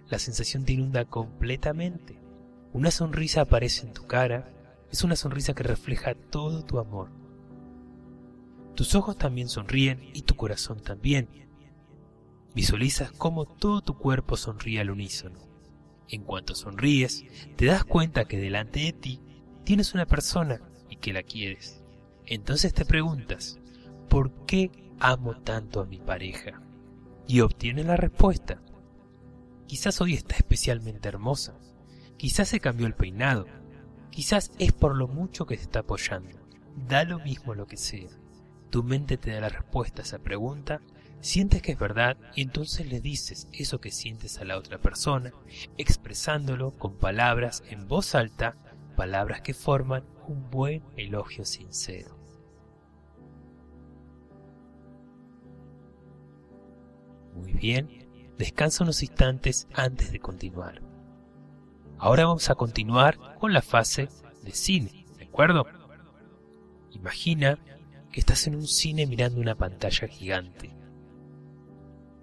La 0.09 0.19
sensación 0.19 0.64
te 0.64 0.75
inunda 0.75 1.07
completamente. 1.07 2.19
Una 2.73 2.90
sonrisa 2.90 3.43
aparece 3.43 3.87
en 3.87 3.95
tu 3.95 4.07
cara, 4.07 4.52
es 4.94 5.02
una 5.02 5.16
sonrisa 5.16 5.54
que 5.54 5.64
refleja 5.64 6.14
todo 6.14 6.64
tu 6.64 6.78
amor. 6.78 7.10
Tus 8.76 8.94
ojos 8.94 9.18
también 9.18 9.48
sonríen 9.48 10.08
y 10.14 10.22
tu 10.22 10.36
corazón 10.36 10.80
también. 10.80 11.28
Visualizas 12.54 13.10
cómo 13.10 13.44
todo 13.44 13.80
tu 13.80 13.98
cuerpo 13.98 14.36
sonríe 14.36 14.80
al 14.80 14.90
unísono. 14.90 15.40
En 16.08 16.22
cuanto 16.22 16.54
sonríes, 16.54 17.24
te 17.56 17.66
das 17.66 17.82
cuenta 17.82 18.26
que 18.26 18.36
delante 18.36 18.80
de 18.80 18.92
ti 18.92 19.20
tienes 19.64 19.94
una 19.94 20.06
persona 20.06 20.60
y 20.88 20.96
que 20.98 21.12
la 21.12 21.24
quieres. 21.24 21.82
Entonces 22.24 22.72
te 22.72 22.84
preguntas, 22.84 23.58
¿por 24.08 24.46
qué 24.46 24.70
amo 25.00 25.38
tanto 25.40 25.80
a 25.80 25.86
mi 25.86 25.98
pareja? 25.98 26.62
Y 27.26 27.40
obtiene 27.40 27.82
la 27.82 27.96
respuesta. 27.96 28.62
Quizás 29.66 30.00
hoy 30.00 30.14
está 30.14 30.36
especialmente 30.36 31.08
hermosa, 31.08 31.58
quizás 32.16 32.46
se 32.46 32.60
cambió 32.60 32.86
el 32.86 32.94
peinado, 32.94 33.46
quizás 34.14 34.52
es 34.61 34.71
por 34.71 34.94
lo 34.94 35.09
mucho 35.09 35.44
que 35.44 35.56
se 35.56 35.64
está 35.64 35.80
apoyando. 35.80 36.38
Da 36.87 37.02
lo 37.02 37.18
mismo 37.18 37.52
lo 37.56 37.66
que 37.66 37.76
sea. 37.76 38.11
Tu 38.71 38.85
mente 38.85 39.16
te 39.16 39.33
da 39.33 39.40
la 39.40 39.49
respuesta 39.49 40.02
a 40.02 40.04
esa 40.04 40.21
pregunta, 40.21 40.80
sientes 41.21 41.62
que 41.62 41.73
es 41.73 41.78
verdad 41.78 42.17
y 42.36 42.43
entonces 42.43 42.86
le 42.88 43.00
dices 43.00 43.49
eso 43.52 43.80
que 43.80 43.91
sientes 43.91 44.38
a 44.38 44.45
la 44.45 44.56
otra 44.56 44.78
persona, 44.78 45.32
expresándolo 45.78 46.78
con 46.78 46.97
palabras 46.97 47.65
en 47.69 47.88
voz 47.88 48.15
alta, 48.15 48.56
palabras 48.97 49.41
que 49.41 49.52
forman 49.52 50.04
un 50.28 50.49
buen 50.49 50.84
elogio 50.97 51.45
sincero. 51.45 52.17
Muy 57.34 57.52
bien, 57.52 58.08
descansa 58.38 58.84
unos 58.84 59.02
instantes 59.02 59.67
antes 59.75 60.12
de 60.12 60.21
continuar. 60.21 60.82
Ahora 61.99 62.26
vamos 62.26 62.50
a 62.50 62.54
continuar 62.54 63.19
con 63.45 63.52
la 63.52 63.61
fase 63.61 64.09
de 64.43 64.52
cine, 64.52 65.04
¿de 65.19 65.25
acuerdo? 65.25 65.67
Imagina 66.93 67.59
que 68.11 68.21
estás 68.21 68.47
en 68.47 68.54
un 68.54 68.67
cine 68.67 69.07
mirando 69.07 69.39
una 69.39 69.54
pantalla 69.54 70.09
gigante. 70.09 70.71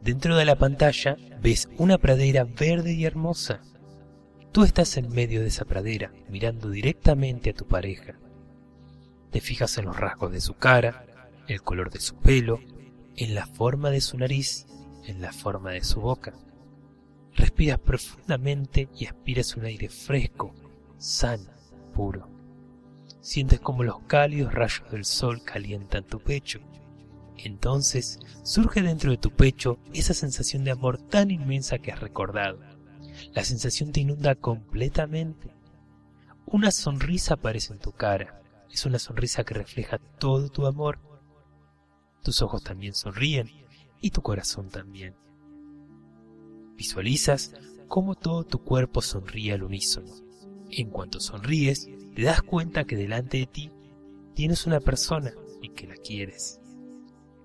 Dentro 0.01 0.35
de 0.35 0.45
la 0.45 0.55
pantalla 0.55 1.17
ves 1.39 1.69
una 1.77 1.99
pradera 1.99 2.43
verde 2.43 2.93
y 2.93 3.05
hermosa. 3.05 3.61
Tú 4.51 4.63
estás 4.63 4.97
en 4.97 5.09
medio 5.09 5.41
de 5.41 5.49
esa 5.49 5.63
pradera, 5.63 6.11
mirando 6.27 6.71
directamente 6.71 7.51
a 7.51 7.53
tu 7.53 7.67
pareja. 7.67 8.17
Te 9.29 9.41
fijas 9.41 9.77
en 9.77 9.85
los 9.85 9.97
rasgos 9.97 10.31
de 10.31 10.41
su 10.41 10.55
cara, 10.55 11.05
el 11.47 11.61
color 11.61 11.91
de 11.91 11.99
su 11.99 12.15
pelo, 12.15 12.59
en 13.15 13.35
la 13.35 13.45
forma 13.45 13.91
de 13.91 14.01
su 14.01 14.17
nariz 14.17 14.65
en 15.05 15.21
la 15.21 15.31
forma 15.31 15.69
de 15.69 15.83
su 15.83 16.01
boca. 16.01 16.33
Respiras 17.35 17.77
profundamente 17.77 18.89
y 18.97 19.05
aspiras 19.05 19.55
un 19.55 19.65
aire 19.65 19.87
fresco, 19.87 20.55
sano, 21.01 21.49
puro. 21.95 22.29
Sientes 23.21 23.59
como 23.59 23.83
los 23.83 23.99
cálidos 24.03 24.53
rayos 24.53 24.89
del 24.91 25.03
sol 25.03 25.43
calientan 25.43 26.05
tu 26.05 26.19
pecho. 26.19 26.59
Entonces 27.37 28.19
surge 28.43 28.83
dentro 28.83 29.09
de 29.09 29.17
tu 29.17 29.31
pecho 29.31 29.79
esa 29.93 30.13
sensación 30.13 30.63
de 30.63 30.71
amor 30.71 30.99
tan 30.99 31.31
inmensa 31.31 31.79
que 31.79 31.91
has 31.91 31.99
recordado. 31.99 32.59
La 33.33 33.43
sensación 33.43 33.91
te 33.91 34.01
inunda 34.01 34.35
completamente. 34.35 35.55
Una 36.45 36.69
sonrisa 36.69 37.33
aparece 37.35 37.73
en 37.73 37.79
tu 37.79 37.91
cara. 37.93 38.41
Es 38.69 38.85
una 38.85 38.99
sonrisa 38.99 39.43
que 39.43 39.55
refleja 39.55 39.97
todo 39.97 40.49
tu 40.49 40.67
amor. 40.67 40.99
Tus 42.23 42.43
ojos 42.43 42.63
también 42.63 42.93
sonríen 42.93 43.49
y 44.01 44.11
tu 44.11 44.21
corazón 44.21 44.69
también. 44.69 45.15
Visualizas 46.75 47.53
cómo 47.87 48.13
todo 48.15 48.43
tu 48.43 48.63
cuerpo 48.63 49.01
sonríe 49.01 49.53
al 49.53 49.63
unísono. 49.63 50.30
En 50.71 50.89
cuanto 50.89 51.19
sonríes, 51.19 51.89
te 52.15 52.23
das 52.23 52.41
cuenta 52.41 52.85
que 52.85 52.95
delante 52.95 53.37
de 53.37 53.45
ti 53.45 53.71
tienes 54.33 54.65
una 54.65 54.79
persona 54.79 55.33
y 55.61 55.69
que 55.69 55.87
la 55.87 55.95
quieres. 55.95 56.59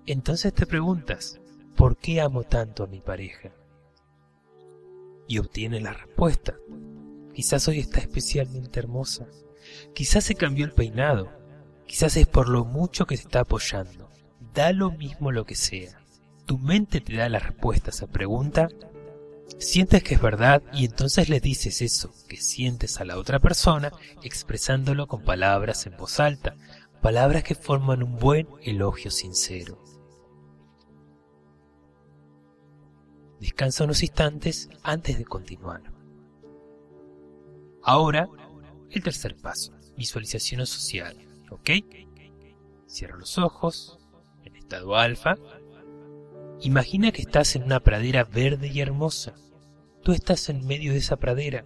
Entonces 0.05 0.53
te 0.53 0.65
preguntas, 0.65 1.39
¿por 1.75 1.97
qué 1.97 2.21
amo 2.21 2.43
tanto 2.43 2.83
a 2.83 2.87
mi 2.87 3.01
pareja? 3.01 3.51
Y 5.27 5.39
obtienes 5.39 5.83
la 5.83 5.93
respuesta. 5.93 6.55
Quizás 7.33 7.67
hoy 7.67 7.79
está 7.79 7.99
especialmente 7.99 8.79
hermosa. 8.79 9.27
Quizás 9.93 10.23
se 10.23 10.35
cambió 10.35 10.65
el 10.65 10.71
peinado. 10.71 11.29
Quizás 11.85 12.15
es 12.17 12.27
por 12.27 12.49
lo 12.49 12.65
mucho 12.65 13.05
que 13.05 13.17
se 13.17 13.23
está 13.23 13.41
apoyando. 13.41 14.09
Da 14.53 14.71
lo 14.71 14.91
mismo 14.91 15.31
lo 15.31 15.45
que 15.45 15.55
sea 15.55 15.99
tu 16.47 16.57
mente 16.57 17.01
te 17.01 17.15
da 17.17 17.29
la 17.29 17.39
respuesta 17.39 17.91
a 17.91 17.93
esa 17.93 18.07
pregunta, 18.07 18.69
sientes 19.57 20.03
que 20.03 20.15
es 20.15 20.21
verdad 20.21 20.61
y 20.73 20.85
entonces 20.85 21.29
le 21.29 21.39
dices 21.39 21.81
eso 21.81 22.13
que 22.27 22.37
sientes 22.37 22.99
a 22.99 23.05
la 23.05 23.17
otra 23.17 23.39
persona 23.39 23.91
expresándolo 24.23 25.07
con 25.07 25.23
palabras 25.23 25.85
en 25.87 25.97
voz 25.97 26.19
alta, 26.19 26.55
palabras 27.01 27.43
que 27.43 27.55
forman 27.55 28.03
un 28.03 28.17
buen 28.17 28.47
elogio 28.63 29.11
sincero. 29.11 29.83
Descansa 33.39 33.83
unos 33.83 34.01
instantes 34.01 34.69
antes 34.81 35.17
de 35.17 35.25
continuar. 35.25 35.83
Ahora, 37.83 38.27
el 38.89 39.03
tercer 39.03 39.35
paso, 39.35 39.73
visualización 39.95 40.65
social, 40.65 41.17
¿ok? 41.51 41.69
Cierra 42.87 43.17
los 43.17 43.37
ojos, 43.37 43.99
en 44.43 44.55
estado 44.55 44.95
alfa, 44.95 45.35
Imagina 46.61 47.11
que 47.11 47.21
estás 47.21 47.55
en 47.55 47.63
una 47.63 47.79
pradera 47.79 48.23
verde 48.23 48.67
y 48.67 48.81
hermosa. 48.81 49.35
Tú 50.01 50.11
estás 50.11 50.49
en 50.49 50.65
medio 50.65 50.91
de 50.91 50.97
esa 50.97 51.17
pradera. 51.17 51.65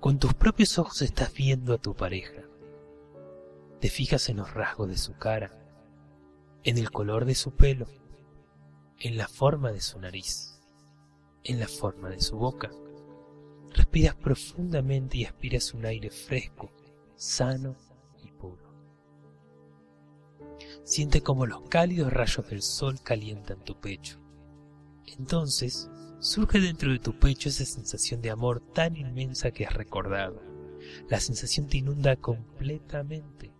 Con 0.00 0.18
tus 0.18 0.34
propios 0.34 0.78
ojos 0.78 1.00
estás 1.00 1.32
viendo 1.32 1.72
a 1.72 1.78
tu 1.78 1.94
pareja. 1.94 2.42
Te 3.80 3.88
fijas 3.88 4.28
en 4.28 4.36
los 4.36 4.52
rasgos 4.52 4.88
de 4.88 4.98
su 4.98 5.14
cara, 5.14 5.50
en 6.62 6.76
el 6.76 6.90
color 6.90 7.24
de 7.24 7.34
su 7.34 7.52
pelo, 7.52 7.86
en 8.98 9.16
la 9.16 9.28
forma 9.28 9.72
de 9.72 9.80
su 9.80 9.98
nariz, 9.98 10.60
en 11.44 11.58
la 11.58 11.68
forma 11.68 12.10
de 12.10 12.20
su 12.20 12.36
boca. 12.36 12.70
Respiras 13.72 14.14
profundamente 14.14 15.18
y 15.18 15.24
aspiras 15.24 15.72
un 15.72 15.86
aire 15.86 16.10
fresco, 16.10 16.70
sano 17.16 17.76
Siente 20.88 21.20
como 21.20 21.44
los 21.44 21.68
cálidos 21.68 22.10
rayos 22.10 22.48
del 22.48 22.62
sol 22.62 22.98
calientan 23.02 23.62
tu 23.62 23.78
pecho. 23.78 24.18
Entonces 25.18 25.90
surge 26.18 26.60
dentro 26.60 26.90
de 26.90 26.98
tu 26.98 27.18
pecho 27.18 27.50
esa 27.50 27.66
sensación 27.66 28.22
de 28.22 28.30
amor 28.30 28.62
tan 28.72 28.96
inmensa 28.96 29.50
que 29.50 29.66
has 29.66 29.74
recordado. 29.74 30.40
La 31.10 31.20
sensación 31.20 31.68
te 31.68 31.76
inunda 31.76 32.16
completamente. 32.16 33.52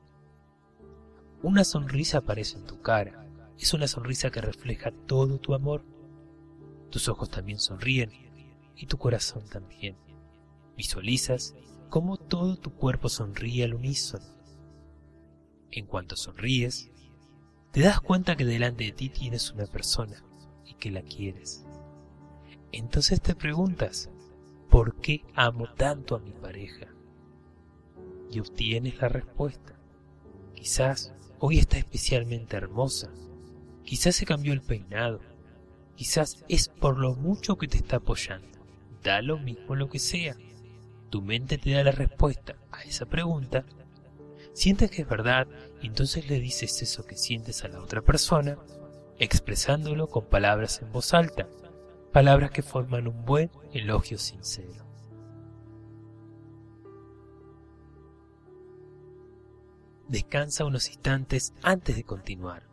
Una 1.43 1.65
sonrisa 1.65 2.17
aparece 2.17 2.57
en 2.57 2.65
tu 2.65 2.81
cara. 2.81 3.29
Es 3.59 3.75
una 3.75 3.89
sonrisa 3.89 4.31
que 4.31 4.41
refleja 4.41 4.91
todo 5.07 5.39
tu 5.39 5.53
amor. 5.53 5.85
Tus 6.89 7.11
ojos 7.11 7.29
también 7.29 7.59
sonríen 7.59 8.11
y 8.75 8.87
tu 8.87 8.97
corazón 8.97 9.47
también. 9.51 9.99
Visualizas 10.79 11.55
cómo 11.91 12.17
todo 12.17 12.57
tu 12.57 12.73
cuerpo 12.73 13.11
sonríe 13.11 13.65
al 13.65 13.75
unísono. 13.75 14.25
En 15.71 15.85
cuanto 15.85 16.17
sonríes, 16.17 16.91
te 17.79 17.85
das 17.85 18.01
cuenta 18.01 18.35
que 18.35 18.45
delante 18.45 18.83
de 18.83 18.91
ti 18.91 19.09
tienes 19.09 19.53
una 19.53 19.65
persona 19.67 20.25
y 20.67 20.75
que 20.75 20.91
la 20.91 21.03
quieres. 21.03 21.65
Entonces 22.73 23.21
te 23.21 23.37
preguntas, 23.37 24.11
¿por 24.69 24.97
qué 24.97 25.25
amo 25.37 25.69
tanto 25.75 26.17
a 26.17 26.19
mi 26.19 26.33
pareja? 26.33 26.89
Y 28.33 28.41
obtienes 28.41 29.01
la 29.01 29.09
respuesta. 29.09 29.79
Quizás 30.57 31.15
hoy 31.39 31.59
está 31.59 31.79
especialmente 31.79 32.57
hermosa. 32.57 33.13
Quizás 33.85 34.17
se 34.17 34.27
cambió 34.27 34.53
el 34.53 34.63
peinado. 34.63 35.21
Quizás 35.95 36.45
es 36.49 36.71
por 36.71 36.99
lo 36.99 37.15
mucho 37.15 37.59
que 37.59 37.69
te 37.69 37.77
está 37.77 37.99
apoyando. 37.99 38.59
Da 39.05 39.23
lo 39.23 39.39
mismo 39.39 39.77
lo 39.77 39.89
que 39.89 40.01
sea. 40.01 40.35
Tu 41.11 41.23
mente 41.23 41.59
te 41.59 41.71
da 41.71 41.85
la 41.85 41.93
respuesta 41.93 42.57
a 42.73 42.83
esa 42.83 43.07
pregunta. 43.07 43.65
Sientes 44.59 44.91
que 44.91 45.03
es 45.03 45.09
verdad 45.09 45.47
entonces 45.83 46.29
le 46.29 46.41
dices 46.41 46.83
eso 46.83 47.07
que 47.07 47.15
sientes 47.15 47.63
a 47.63 47.69
la 47.69 47.81
otra 47.81 48.03
persona, 48.03 48.59
expresándolo 49.21 50.09
con 50.09 50.25
palabras 50.27 50.83
en 50.83 50.91
voz 50.91 51.15
alta 51.15 51.49
palabras 52.13 52.51
que 52.51 52.63
forman 52.63 53.07
un 53.07 53.25
buen 53.25 53.53
elogio 53.73 54.19
sincero. 54.19 54.85
Descansa 60.09 60.65
unos 60.65 60.89
instantes 60.89 61.55
antes 61.63 61.95
de 61.95 62.03
continuar. 62.03 62.65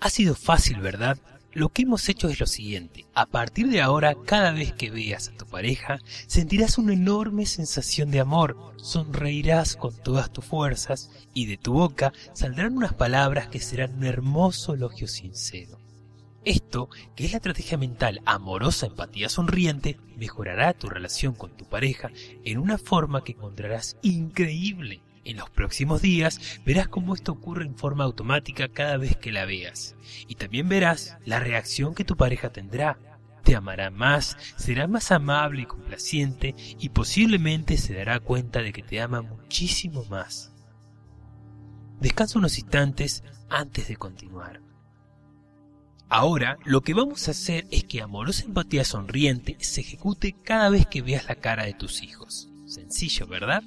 Ha 0.00 0.10
sido 0.10 0.34
fácil, 0.34 0.80
¿verdad? 0.80 1.18
Lo 1.56 1.70
que 1.70 1.84
hemos 1.84 2.06
hecho 2.10 2.28
es 2.28 2.38
lo 2.38 2.46
siguiente. 2.46 3.06
A 3.14 3.24
partir 3.24 3.70
de 3.70 3.80
ahora, 3.80 4.14
cada 4.26 4.50
vez 4.50 4.74
que 4.74 4.90
veas 4.90 5.28
a 5.28 5.38
tu 5.38 5.46
pareja, 5.46 6.00
sentirás 6.26 6.76
una 6.76 6.92
enorme 6.92 7.46
sensación 7.46 8.10
de 8.10 8.20
amor, 8.20 8.74
sonreirás 8.76 9.74
con 9.74 9.96
todas 9.96 10.30
tus 10.30 10.44
fuerzas 10.44 11.10
y 11.32 11.46
de 11.46 11.56
tu 11.56 11.72
boca 11.72 12.12
saldrán 12.34 12.76
unas 12.76 12.92
palabras 12.92 13.48
que 13.48 13.58
serán 13.58 13.94
un 13.94 14.04
hermoso 14.04 14.74
elogio 14.74 15.08
sincero. 15.08 15.78
Esto, 16.44 16.90
que 17.14 17.24
es 17.24 17.32
la 17.32 17.38
estrategia 17.38 17.78
mental 17.78 18.20
amorosa 18.26 18.84
empatía 18.84 19.30
sonriente, 19.30 19.98
mejorará 20.14 20.74
tu 20.74 20.90
relación 20.90 21.32
con 21.32 21.56
tu 21.56 21.64
pareja 21.64 22.10
en 22.44 22.58
una 22.58 22.76
forma 22.76 23.24
que 23.24 23.32
encontrarás 23.32 23.96
increíble. 24.02 25.00
En 25.26 25.38
los 25.38 25.50
próximos 25.50 26.02
días 26.02 26.60
verás 26.64 26.86
cómo 26.86 27.12
esto 27.12 27.32
ocurre 27.32 27.64
en 27.64 27.76
forma 27.76 28.04
automática 28.04 28.68
cada 28.68 28.96
vez 28.96 29.16
que 29.16 29.32
la 29.32 29.44
veas. 29.44 29.96
Y 30.28 30.36
también 30.36 30.68
verás 30.68 31.16
la 31.24 31.40
reacción 31.40 31.96
que 31.96 32.04
tu 32.04 32.16
pareja 32.16 32.50
tendrá. 32.50 32.96
Te 33.42 33.56
amará 33.56 33.90
más, 33.90 34.36
será 34.56 34.86
más 34.86 35.10
amable 35.10 35.62
y 35.62 35.66
complaciente 35.66 36.54
y 36.78 36.90
posiblemente 36.90 37.76
se 37.76 37.94
dará 37.94 38.20
cuenta 38.20 38.62
de 38.62 38.72
que 38.72 38.84
te 38.84 39.00
ama 39.00 39.20
muchísimo 39.20 40.04
más. 40.04 40.54
Descansa 41.98 42.38
unos 42.38 42.56
instantes 42.56 43.24
antes 43.48 43.88
de 43.88 43.96
continuar. 43.96 44.62
Ahora, 46.08 46.56
lo 46.64 46.82
que 46.82 46.94
vamos 46.94 47.26
a 47.26 47.32
hacer 47.32 47.66
es 47.72 47.82
que 47.82 48.00
amorosa 48.00 48.44
empatía 48.44 48.84
sonriente 48.84 49.56
se 49.58 49.80
ejecute 49.80 50.36
cada 50.44 50.68
vez 50.68 50.86
que 50.86 51.02
veas 51.02 51.26
la 51.26 51.34
cara 51.34 51.64
de 51.64 51.74
tus 51.74 52.04
hijos. 52.04 52.48
Sencillo, 52.64 53.26
¿verdad? 53.26 53.64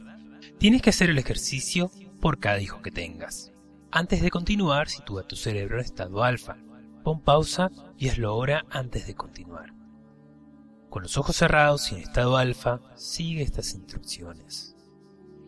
Tienes 0.59 0.81
que 0.81 0.89
hacer 0.89 1.09
el 1.09 1.17
ejercicio 1.17 1.89
por 2.19 2.37
cada 2.37 2.59
hijo 2.59 2.81
que 2.81 2.91
tengas. 2.91 3.53
Antes 3.91 4.21
de 4.21 4.29
continuar, 4.29 4.89
sitúa 4.89 5.25
tu 5.25 5.37
cerebro 5.37 5.79
en 5.79 5.85
estado 5.85 6.21
alfa. 6.21 6.57
Pon 7.01 7.21
pausa 7.21 7.71
y 7.97 8.09
hazlo 8.09 8.27
ahora 8.27 8.65
antes 8.69 9.07
de 9.07 9.15
continuar. 9.15 9.73
Con 10.89 11.03
los 11.03 11.17
ojos 11.17 11.37
cerrados 11.37 11.89
y 11.89 11.95
en 11.95 12.01
estado 12.01 12.35
alfa, 12.35 12.81
sigue 12.95 13.41
estas 13.41 13.73
instrucciones. 13.73 14.75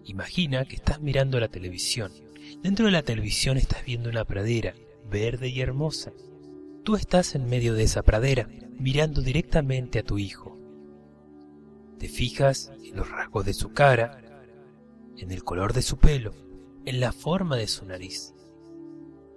Imagina 0.05 0.63
que 0.63 0.77
estás 0.77 1.01
mirando 1.01 1.41
la 1.41 1.49
televisión. 1.49 2.13
Dentro 2.61 2.85
de 2.85 2.93
la 2.93 3.03
televisión 3.03 3.57
estás 3.57 3.83
viendo 3.83 4.09
una 4.09 4.23
pradera, 4.23 4.75
verde 5.09 5.49
y 5.49 5.59
hermosa. 5.59 6.13
Tú 6.85 6.95
estás 6.95 7.35
en 7.35 7.49
medio 7.49 7.73
de 7.73 7.83
esa 7.83 8.01
pradera, 8.01 8.47
mirando 8.79 9.21
directamente 9.21 9.99
a 9.99 10.03
tu 10.03 10.17
hijo. 10.17 10.57
Te 11.99 12.07
fijas 12.07 12.71
en 12.81 12.95
los 12.95 13.09
rasgos 13.09 13.45
de 13.45 13.53
su 13.53 13.73
cara, 13.73 14.30
en 15.17 15.31
el 15.31 15.43
color 15.43 15.73
de 15.73 15.81
su 15.81 15.97
pelo, 15.97 16.33
en 16.85 16.99
la 16.99 17.11
forma 17.11 17.57
de 17.57 17.67
su 17.67 17.85
nariz, 17.85 18.33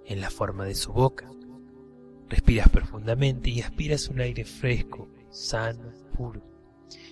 en 0.05 0.21
la 0.21 0.29
forma 0.29 0.65
de 0.65 0.75
su 0.75 0.93
boca. 0.93 1.29
Respiras 2.27 2.69
profundamente 2.69 3.49
y 3.49 3.61
aspiras 3.61 4.09
un 4.09 4.19
aire 4.19 4.45
fresco, 4.45 5.09
sano, 5.29 5.91
puro. 6.15 6.41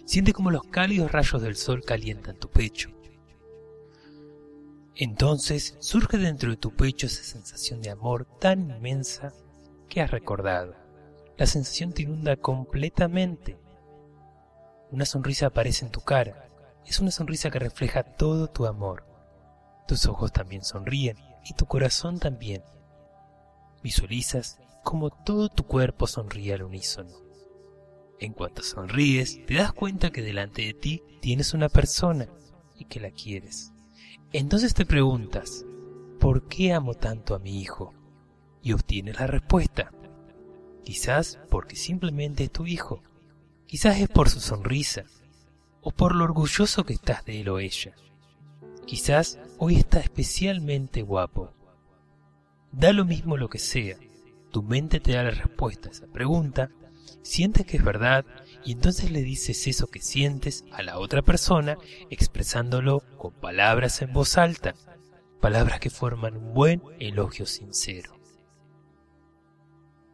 Siente 0.05 0.33
como 0.33 0.51
los 0.51 0.63
cálidos 0.63 1.11
rayos 1.11 1.41
del 1.41 1.55
sol 1.55 1.83
calientan 1.85 2.37
tu 2.37 2.49
pecho. 2.49 2.89
Entonces 4.95 5.75
surge 5.79 6.17
dentro 6.17 6.51
de 6.51 6.57
tu 6.57 6.71
pecho 6.71 7.07
esa 7.07 7.23
sensación 7.23 7.81
de 7.81 7.89
amor 7.89 8.25
tan 8.39 8.69
inmensa 8.69 9.33
que 9.89 10.01
has 10.01 10.11
recordado. 10.11 10.75
La 11.37 11.47
sensación 11.47 11.93
te 11.93 12.03
inunda 12.03 12.35
completamente. 12.37 13.57
Una 14.91 15.05
sonrisa 15.05 15.47
aparece 15.47 15.85
en 15.85 15.91
tu 15.91 16.01
cara. 16.01 16.42
Es 16.85 16.99
una 16.99 17.11
sonrisa 17.11 17.49
que 17.49 17.59
refleja 17.59 18.03
todo 18.03 18.49
tu 18.49 18.65
amor. 18.65 19.05
Tus 19.87 20.05
ojos 20.05 20.31
también 20.31 20.63
sonríen 20.63 21.17
y 21.45 21.53
tu 21.53 21.65
corazón 21.65 22.19
también. 22.19 22.63
Visualizas 23.81 24.59
como 24.83 25.09
todo 25.09 25.49
tu 25.49 25.65
cuerpo 25.65 26.07
sonríe 26.07 26.53
al 26.53 26.63
unísono. 26.63 27.17
En 28.19 28.33
cuanto 28.33 28.63
sonríes, 28.63 29.45
te 29.45 29.55
das 29.55 29.73
cuenta 29.73 30.11
que 30.11 30.21
delante 30.21 30.61
de 30.61 30.73
ti 30.73 31.03
tienes 31.21 31.53
una 31.53 31.69
persona 31.69 32.27
y 32.75 32.85
que 32.85 32.99
la 32.99 33.11
quieres. 33.11 33.71
Entonces 34.31 34.73
te 34.73 34.85
preguntas, 34.85 35.65
¿por 36.19 36.47
qué 36.47 36.73
amo 36.73 36.93
tanto 36.93 37.35
a 37.35 37.39
mi 37.39 37.59
hijo? 37.59 37.93
y 38.63 38.71
obtienes 38.71 39.19
la 39.19 39.27
respuesta. 39.27 39.91
Quizás 40.83 41.39
porque 41.49 41.75
simplemente 41.75 42.45
es 42.45 42.51
tu 42.51 42.65
hijo. 42.65 43.03
Quizás 43.67 43.99
es 43.99 44.09
por 44.09 44.29
su 44.29 44.39
sonrisa 44.39 45.03
o 45.83 45.91
por 45.91 46.15
lo 46.15 46.23
orgulloso 46.23 46.85
que 46.85 46.93
estás 46.93 47.25
de 47.25 47.41
él 47.41 47.49
o 47.49 47.59
ella. 47.59 47.93
Quizás 48.85 49.39
hoy 49.57 49.75
está 49.75 49.99
especialmente 49.99 51.01
guapo. 51.01 51.53
Da 52.71 52.91
lo 52.91 53.05
mismo 53.05 53.37
lo 53.37 53.49
que 53.49 53.59
sea. 53.59 53.97
Tu 54.51 54.63
mente 54.63 54.99
te 54.99 55.13
da 55.13 55.23
la 55.23 55.31
respuesta 55.31 55.89
a 55.89 55.91
esa 55.91 56.07
pregunta, 56.07 56.69
sientes 57.21 57.65
que 57.65 57.77
es 57.77 57.83
verdad 57.83 58.25
y 58.63 58.73
entonces 58.73 59.11
le 59.11 59.21
dices 59.21 59.67
eso 59.67 59.87
que 59.87 60.01
sientes 60.01 60.65
a 60.71 60.83
la 60.83 60.99
otra 60.99 61.21
persona 61.21 61.77
expresándolo 62.09 63.01
con 63.17 63.33
palabras 63.33 64.01
en 64.01 64.13
voz 64.13 64.37
alta, 64.37 64.75
palabras 65.41 65.79
que 65.79 65.89
forman 65.89 66.37
un 66.37 66.53
buen 66.53 66.81
elogio 66.99 67.45
sincero. 67.45 68.17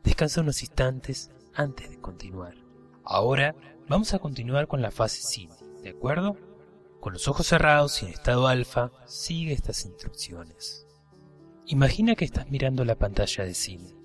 Descansa 0.03 0.41
unos 0.41 0.61
instantes 0.61 1.31
antes 1.53 1.89
de 1.89 1.99
continuar. 1.99 2.55
Ahora 3.03 3.55
vamos 3.89 4.13
a 4.13 4.19
continuar 4.19 4.67
con 4.67 4.81
la 4.81 4.91
fase 4.91 5.21
cine, 5.23 5.55
¿de 5.81 5.89
acuerdo? 5.89 6.37
Con 6.99 7.13
los 7.13 7.27
ojos 7.27 7.47
cerrados 7.47 8.01
y 8.01 8.05
en 8.05 8.11
estado 8.11 8.47
alfa, 8.47 8.91
sigue 9.07 9.51
estas 9.51 9.83
instrucciones. 9.85 10.85
Imagina 11.65 12.15
que 12.15 12.25
estás 12.25 12.49
mirando 12.49 12.85
la 12.85 12.95
pantalla 12.95 13.45
de 13.45 13.53
cine. 13.53 13.95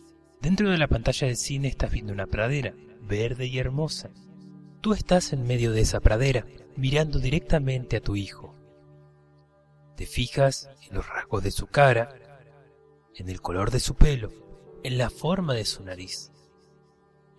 Dentro 0.41 0.71
de 0.71 0.79
la 0.79 0.89
pantalla 0.89 1.29
de 1.29 1.37
cine 1.37 1.69
estás 1.69 1.91
viendo 1.91 2.13
una 2.13 2.27
pradera, 2.27 2.75
verde 3.03 3.47
y 3.47 3.59
hermosa. 3.59 4.11
Tú 4.81 4.95
estás 4.95 5.33
en 5.33 5.47
medio 5.47 5.73
de 5.73 5.83
esa 5.83 6.01
pradera, 6.01 6.47
mirando 6.77 7.19
directamente 7.19 7.97
a 7.97 8.01
tu 8.01 8.17
hijo. 8.17 8.55
Te 9.97 10.07
fijas 10.07 10.69
en 10.89 10.97
los 10.97 11.09
rasgos 11.09 11.43
de 11.43 11.51
su 11.51 11.67
cara, 11.67 12.17
en 13.15 13.29
el 13.29 13.41
color 13.41 13.71
de 13.71 13.81
su 13.81 13.95
pelo, 13.95 14.31
en 14.83 14.99
la 14.99 15.11
forma 15.11 15.55
de 15.55 15.65
su 15.65 15.85
nariz, 15.85 16.33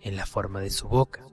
en 0.00 0.16
la 0.16 0.26
forma 0.26 0.60
de 0.60 0.70
su 0.70 0.88
boca. 0.88 1.26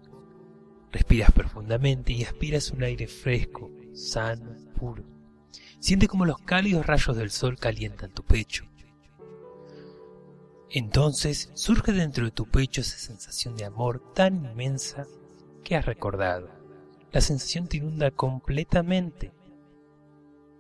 Respiras 0.94 1.32
profundamente 1.32 2.14
y 2.14 2.24
aspiras 2.24 2.70
un 2.70 2.84
aire 2.84 3.08
fresco, 3.08 3.72
sano, 3.94 4.56
puro. 4.80 5.04
Siente 5.80 6.08
como 6.08 6.24
los 6.24 6.38
cálidos 6.38 6.86
rayos 6.86 7.18
del 7.18 7.32
sol 7.32 7.58
calientan 7.58 8.14
tu 8.14 8.22
pecho. 8.24 8.66
Entonces 10.70 11.50
surge 11.56 11.94
dentro 11.94 12.26
de 12.26 12.32
tu 12.32 12.46
pecho 12.46 12.82
esa 12.82 13.00
sensación 13.00 13.58
de 13.58 13.66
amor 13.66 14.14
tan 14.14 14.46
inmensa 14.46 15.08
que 15.64 15.76
has 15.76 15.86
recordado. 15.88 16.50
La 17.12 17.22
sensación 17.22 17.68
te 17.68 17.78
inunda 17.78 18.12
completamente. 18.12 19.34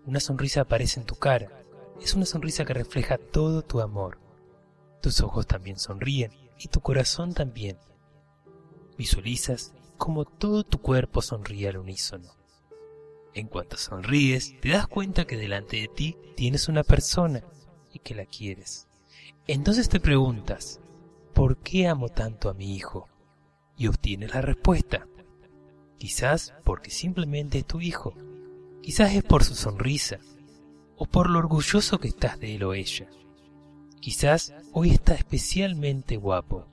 Una 0.07 0.19
sonrisa 0.19 0.61
aparece 0.61 0.99
en 0.99 1.05
tu 1.05 1.13
cara. 1.13 1.61
Es 2.01 2.15
una 2.15 2.25
sonrisa 2.25 2.65
que 2.65 2.73
refleja 2.73 3.19
todo 3.19 3.61
tu 3.61 3.81
amor. 3.81 4.17
Tus 4.99 5.21
ojos 5.21 5.45
también 5.45 5.77
sonríen 5.77 6.31
y 6.57 6.69
tu 6.69 6.79
corazón 6.79 7.35
también. 7.35 7.77
Visualizas 8.97 9.73
como 9.97 10.25
todo 10.25 10.63
tu 10.63 10.79
cuerpo 10.79 11.21
sonríe 11.21 11.69
al 11.69 11.77
unísono. 11.77 12.29
En 13.33 13.47
cuanto 13.47 13.77
sonríes, 13.77 14.59
te 14.61 14.69
das 14.69 14.87
cuenta 14.87 15.25
que 15.25 15.37
delante 15.37 15.77
de 15.77 15.87
ti 15.87 16.17
tienes 16.35 16.67
una 16.67 16.83
persona 16.83 17.43
y 17.91 17.99
que 17.99 18.13
la 18.13 18.25
quieres. 18.25 18.87
Entonces 19.47 19.89
te 19.89 19.99
preguntas, 19.99 20.79
¿por 21.33 21.57
qué 21.57 21.87
amo 21.87 22.09
tanto 22.09 22.49
a 22.49 22.53
mi 22.53 22.75
hijo? 22.75 23.09
Y 23.75 23.87
obtienes 23.87 24.33
la 24.33 24.41
respuesta. 24.41 25.07
Quizás 25.97 26.53
porque 26.63 26.91
simplemente 26.91 27.59
es 27.59 27.65
tu 27.65 27.81
hijo. 27.81 28.13
Quizás 28.81 29.13
es 29.15 29.23
por 29.23 29.43
su 29.43 29.55
sonrisa. 29.55 30.19
O 30.95 31.05
por 31.05 31.29
lo 31.29 31.39
orgulloso 31.39 31.99
que 31.99 32.09
estás 32.09 32.39
de 32.39 32.55
él 32.55 32.63
o 32.63 32.73
ella. 32.73 33.07
Quizás 33.99 34.53
hoy 34.73 34.91
está 34.91 35.15
especialmente 35.15 36.17
guapo. 36.17 36.67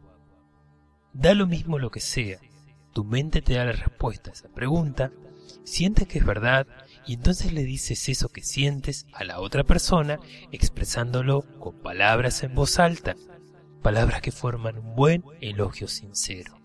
Da 1.13 1.33
lo 1.35 1.47
mismo 1.47 1.79
lo 1.79 1.91
que 1.91 2.01
sea. 2.01 2.39
Tu 2.93 3.05
mente 3.05 3.43
te 3.43 3.55
da 3.55 3.65
la 3.65 3.73
respuesta 3.73 4.31
a 4.31 4.33
esa 4.35 4.49
pregunta 4.49 5.13
sientes 5.65 6.09
que 6.09 6.19
es 6.19 6.27
verdad 6.27 6.67
y 7.07 7.15
entonces 7.15 7.53
le 7.53 7.65
dices 7.65 8.09
eso 8.09 8.29
que 8.29 8.43
sientes 8.43 9.07
a 9.13 9.25
la 9.25 9.41
otra 9.41 9.65
persona 9.65 10.19
expresándolo 10.53 11.43
con 11.59 11.81
palabras 11.81 12.43
en 12.43 12.55
voz 12.55 12.79
alta, 12.79 13.17
palabras 13.83 14.21
que 14.21 14.33
forman 14.33 14.79
un 14.79 14.95
buen 14.95 15.25
elogio 15.41 15.89
sincero. 15.89 16.59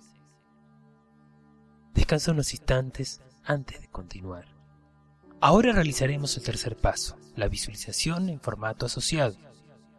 Descansa 1.93 2.31
unos 2.31 2.53
instantes 2.53 3.21
antes 3.43 3.79
de 3.81 3.89
continuar. 3.89 4.45
Ahora 5.39 5.71
realizaremos 5.71 6.35
el 6.37 6.43
tercer 6.43 6.75
paso, 6.75 7.17
la 7.35 7.47
visualización 7.47 8.29
en 8.29 8.41
formato 8.41 8.85
asociado. 8.85 9.37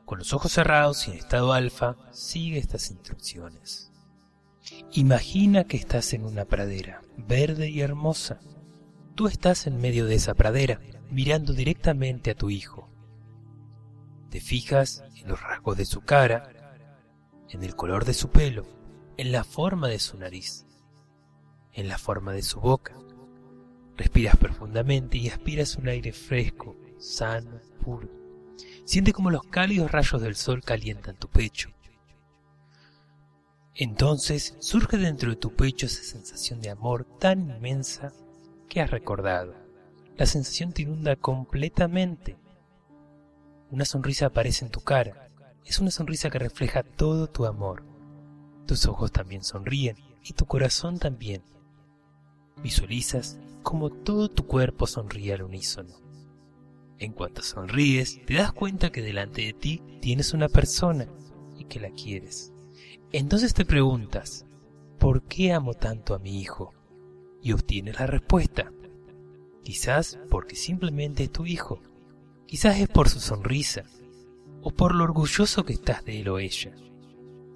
Con 0.05 0.19
los 0.19 0.33
ojos 0.33 0.53
cerrados 0.53 1.07
y 1.09 1.13
en 1.13 1.19
estado 1.19 1.53
alfa, 1.53 1.97
sigue 2.13 2.59
estas 2.59 2.91
instrucciones. 2.91 3.91
Imagina 4.93 5.65
que 5.65 5.77
estás 5.77 6.13
en 6.13 6.25
una 6.25 6.45
pradera, 6.45 7.03
verde 7.17 7.69
y 7.71 7.81
hermosa, 7.81 8.41
Tú 9.17 9.29
estás 9.29 9.67
en 9.67 9.81
medio 9.81 10.05
de 10.05 10.17
esa 10.17 10.35
pradera, 10.35 10.79
mirando 11.11 11.55
directamente 11.55 12.31
a 12.31 12.35
tu 12.35 12.51
hijo. 12.51 12.91
Te 14.29 14.41
fijas 14.43 15.03
en 15.15 15.29
los 15.29 15.41
rasgos 15.41 15.79
de 15.79 15.87
su 15.87 16.03
cara, 16.03 16.53
en 17.49 17.63
el 17.63 17.75
color 17.75 18.05
de 18.05 18.13
su 18.13 18.29
pelo, 18.29 18.67
en 19.17 19.33
la 19.33 19.43
forma 19.43 19.89
de 19.89 20.01
su 20.01 20.19
nariz, 20.19 20.67
en 21.73 21.89
la 21.89 21.97
forma 21.97 22.35
de 22.35 22.43
su 22.43 22.61
boca. 22.61 22.95
Respiras 23.97 24.37
profundamente 24.37 25.17
y 25.17 25.31
aspiras 25.31 25.77
un 25.77 25.89
aire 25.89 26.13
fresco, 26.13 26.77
sano, 26.99 27.63
puro. 27.83 28.11
Siente 28.85 29.15
como 29.15 29.31
los 29.31 29.45
cálidos 29.45 29.93
rayos 29.93 30.21
del 30.21 30.37
sol 30.37 30.61
calientan 30.63 31.17
tu 31.17 31.29
pecho. 31.29 31.71
Entonces 33.79 34.57
surge 34.59 34.97
dentro 34.97 35.29
de 35.29 35.37
tu 35.37 35.55
pecho 35.55 35.85
esa 35.85 36.03
sensación 36.03 36.63
de 36.63 36.71
amor 36.71 37.05
tan 37.19 37.51
inmensa 37.51 38.11
que 38.71 38.81
has 38.81 38.91
recordado. 38.91 39.55
La 40.17 40.25
sensación 40.25 40.73
te 40.73 40.83
inunda 40.83 41.15
completamente. 41.17 42.39
Una 43.71 43.85
sonrisa 43.85 44.27
aparece 44.27 44.65
en 44.65 44.71
tu 44.71 44.81
cara. 44.81 45.29
Es 45.67 45.79
una 45.79 45.91
sonrisa 45.91 46.31
que 46.31 46.39
refleja 46.39 46.85
todo 46.85 47.27
tu 47.27 47.45
amor. 47.45 47.85
Tus 48.67 48.87
ojos 48.87 49.13
también 49.13 49.45
sonríen 49.45 49.99
y 50.25 50.33
tu 50.33 50.47
corazón 50.47 50.99
también. 50.99 51.43
Visualizas 52.63 53.39
como 53.63 53.91
todo 53.91 54.31
tu 54.31 54.47
cuerpo 54.47 54.87
sonríe 54.87 55.35
al 55.35 55.43
unísono. 55.43 56.01
En 56.99 57.13
cuanto 57.13 57.43
sonríes, 57.43 58.25
te 58.25 58.35
das 58.35 58.53
cuenta 58.53 58.91
que 58.91 59.03
delante 59.03 59.43
de 59.43 59.53
ti 59.53 59.83
tienes 60.01 60.33
una 60.33 60.49
persona 60.49 61.07
y 61.59 61.65
que 61.65 61.79
la 61.79 61.91
quieres. 61.91 62.55
Entonces 63.19 63.55
te 63.55 63.65
preguntas, 63.65 64.45
¿por 64.99 65.23
qué 65.23 65.53
amo 65.53 65.73
tanto 65.73 66.15
a 66.15 66.19
mi 66.19 66.39
hijo? 66.41 66.75
y 67.47 67.53
obtienes 67.53 68.01
la 68.01 68.07
respuesta. 68.07 68.73
Quizás 69.63 70.19
porque 70.31 70.57
simplemente 70.57 71.23
es 71.23 71.31
tu 71.31 71.47
hijo, 71.47 71.81
quizás 72.45 72.81
es 72.81 72.89
por 72.89 73.09
su 73.09 73.21
sonrisa, 73.21 73.85
o 74.63 74.73
por 74.73 74.97
lo 74.97 75.05
orgulloso 75.05 75.65
que 75.65 75.75
estás 75.75 76.05
de 76.05 76.21
él 76.21 76.29
o 76.29 76.41
ella. 76.41 76.75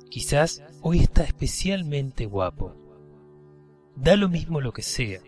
Quizás 0.09 0.63
hoy 0.81 1.01
está 1.01 1.25
especialmente 1.25 2.25
guapo. 2.27 2.77
Da 3.97 4.15
lo 4.15 4.29
mismo 4.29 4.61
lo 4.61 4.73
que 4.73 4.83
sea, 4.83 5.21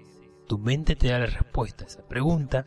tu 0.46 0.58
mente 0.58 0.94
te 0.94 1.08
da 1.08 1.18
la 1.18 1.26
respuesta 1.26 1.82
a 1.84 1.88
esa 1.88 2.06
pregunta, 2.06 2.66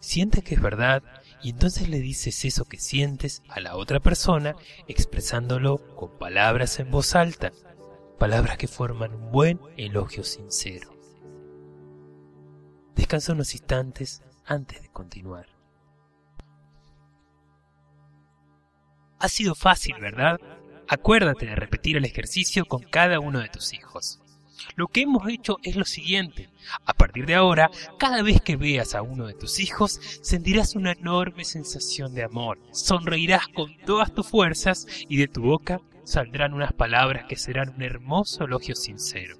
sientes 0.00 0.42
que 0.42 0.54
es 0.54 0.62
verdad 0.62 1.02
y 1.44 1.50
entonces 1.50 1.90
le 1.90 2.00
dices 2.00 2.42
eso 2.46 2.64
que 2.64 2.78
sientes 2.78 3.42
a 3.50 3.60
la 3.60 3.76
otra 3.76 4.00
persona 4.00 4.56
expresándolo 4.88 5.76
con 5.94 6.16
palabras 6.16 6.80
en 6.80 6.90
voz 6.90 7.14
alta, 7.14 7.52
palabras 8.18 8.56
que 8.56 8.66
forman 8.66 9.12
un 9.12 9.30
buen 9.30 9.60
elogio 9.76 10.24
sincero. 10.24 10.98
Descansa 12.94 13.34
unos 13.34 13.52
instantes 13.52 14.22
antes 14.46 14.80
de 14.80 14.88
continuar. 14.88 15.46
Ha 19.18 19.28
sido 19.28 19.54
fácil, 19.54 19.96
¿verdad? 20.00 20.40
Acuérdate 20.88 21.44
de 21.44 21.56
repetir 21.56 21.98
el 21.98 22.06
ejercicio 22.06 22.64
con 22.64 22.84
cada 22.84 23.20
uno 23.20 23.40
de 23.40 23.50
tus 23.50 23.74
hijos. 23.74 24.23
Lo 24.76 24.88
que 24.88 25.02
hemos 25.02 25.28
hecho 25.28 25.58
es 25.62 25.76
lo 25.76 25.84
siguiente. 25.84 26.48
A 26.84 26.94
partir 26.94 27.26
de 27.26 27.34
ahora, 27.34 27.70
cada 27.98 28.22
vez 28.22 28.40
que 28.40 28.56
veas 28.56 28.94
a 28.94 29.02
uno 29.02 29.26
de 29.26 29.34
tus 29.34 29.60
hijos, 29.60 30.00
sentirás 30.22 30.74
una 30.74 30.92
enorme 30.92 31.44
sensación 31.44 32.14
de 32.14 32.24
amor. 32.24 32.58
Sonreirás 32.72 33.48
con 33.48 33.76
todas 33.78 34.12
tus 34.14 34.28
fuerzas 34.28 34.86
y 35.08 35.16
de 35.16 35.28
tu 35.28 35.42
boca 35.42 35.80
saldrán 36.04 36.54
unas 36.54 36.72
palabras 36.72 37.26
que 37.28 37.36
serán 37.36 37.70
un 37.70 37.82
hermoso 37.82 38.44
elogio 38.44 38.74
sincero. 38.74 39.38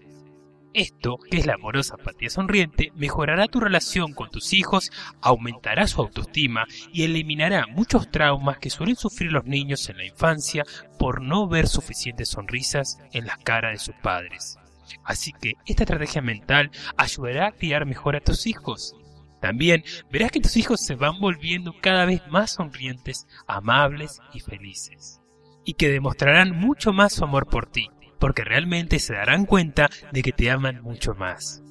Esto, 0.75 1.19
que 1.31 1.39
es 1.39 1.47
la 1.47 1.55
amorosa 1.55 1.95
apatía 1.95 2.29
sonriente, 2.31 2.91
mejorará 2.97 3.47
tu 3.47 3.61
relación 3.61 4.13
con 4.13 4.29
tus 4.31 4.53
hijos, 4.53 4.91
aumentará 5.21 5.87
su 5.87 6.01
autoestima 6.01 6.67
y 6.93 7.05
eliminará 7.05 7.69
muchos 7.69 8.11
traumas 8.11 8.59
que 8.59 8.71
suelen 8.71 8.97
sufrir 8.97 9.31
los 9.31 9.45
niños 9.45 9.89
en 9.89 9.99
la 9.99 10.05
infancia 10.05 10.65
por 10.99 11.23
no 11.23 11.47
ver 11.47 11.69
suficientes 11.69 12.31
sonrisas 12.31 12.99
en 13.13 13.27
las 13.27 13.39
caras 13.39 13.73
de 13.73 13.79
sus 13.79 13.95
padres. 14.03 14.59
Así 15.05 15.33
que 15.33 15.55
esta 15.67 15.85
estrategia 15.85 16.23
mental 16.23 16.71
ayudará 16.97 17.49
a 17.49 17.53
criar 17.53 17.87
mejor 17.87 18.17
a 18.17 18.21
tus 18.21 18.47
hijos. 18.47 18.95
También 19.41 19.85
verás 20.11 20.31
que 20.31 20.41
tus 20.41 20.57
hijos 20.57 20.81
se 20.81 20.95
van 20.95 21.21
volviendo 21.21 21.75
cada 21.81 22.07
vez 22.07 22.23
más 22.29 22.53
sonrientes, 22.53 23.27
amables 23.47 24.21
y 24.33 24.41
felices. 24.41 25.21
Y 25.65 25.75
que 25.75 25.91
demostrarán 25.91 26.53
mucho 26.59 26.93
más 26.93 27.13
su 27.13 27.25
amor 27.25 27.47
por 27.47 27.67
ti 27.67 27.91
porque 28.25 28.43
realmente 28.43 29.01
se 29.01 29.13
darán 29.13 29.45
cuenta 29.45 29.91
de 30.11 30.23
que 30.23 30.33
te 30.33 30.51
aman 30.51 30.81
mucho 30.83 31.15
más. 31.15 31.63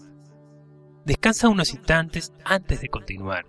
Descansa 1.04 1.50
unos 1.50 1.74
instantes 1.74 2.32
antes 2.46 2.80
de 2.80 2.90
continuar. 2.90 3.46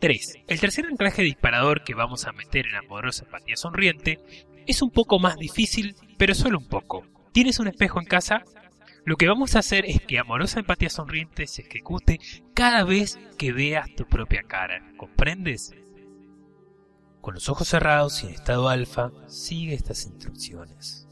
3. 0.00 0.34
El 0.46 0.60
tercer 0.60 0.84
anclaje 0.84 1.22
disparador 1.22 1.82
que 1.82 1.94
vamos 1.94 2.26
a 2.26 2.32
meter 2.32 2.66
en 2.66 2.74
Amorosa 2.74 3.24
Empatía 3.24 3.56
Sonriente 3.56 4.20
es 4.66 4.82
un 4.82 4.90
poco 4.90 5.18
más 5.18 5.36
difícil, 5.36 5.94
pero 6.18 6.34
solo 6.34 6.58
un 6.58 6.68
poco. 6.68 7.06
¿Tienes 7.36 7.60
un 7.60 7.68
espejo 7.68 8.00
en 8.00 8.06
casa? 8.06 8.44
Lo 9.04 9.16
que 9.16 9.28
vamos 9.28 9.56
a 9.56 9.58
hacer 9.58 9.84
es 9.84 10.00
que 10.00 10.18
Amorosa 10.18 10.58
Empatía 10.58 10.88
Sonriente 10.88 11.46
se 11.46 11.60
ejecute 11.60 12.18
cada 12.54 12.82
vez 12.82 13.18
que 13.36 13.52
veas 13.52 13.94
tu 13.94 14.06
propia 14.06 14.42
cara. 14.42 14.90
¿Comprendes? 14.96 15.74
Con 17.20 17.34
los 17.34 17.50
ojos 17.50 17.68
cerrados 17.68 18.22
y 18.22 18.28
en 18.28 18.32
estado 18.32 18.70
alfa, 18.70 19.12
sigue 19.26 19.74
estas 19.74 20.06
instrucciones. 20.06 21.06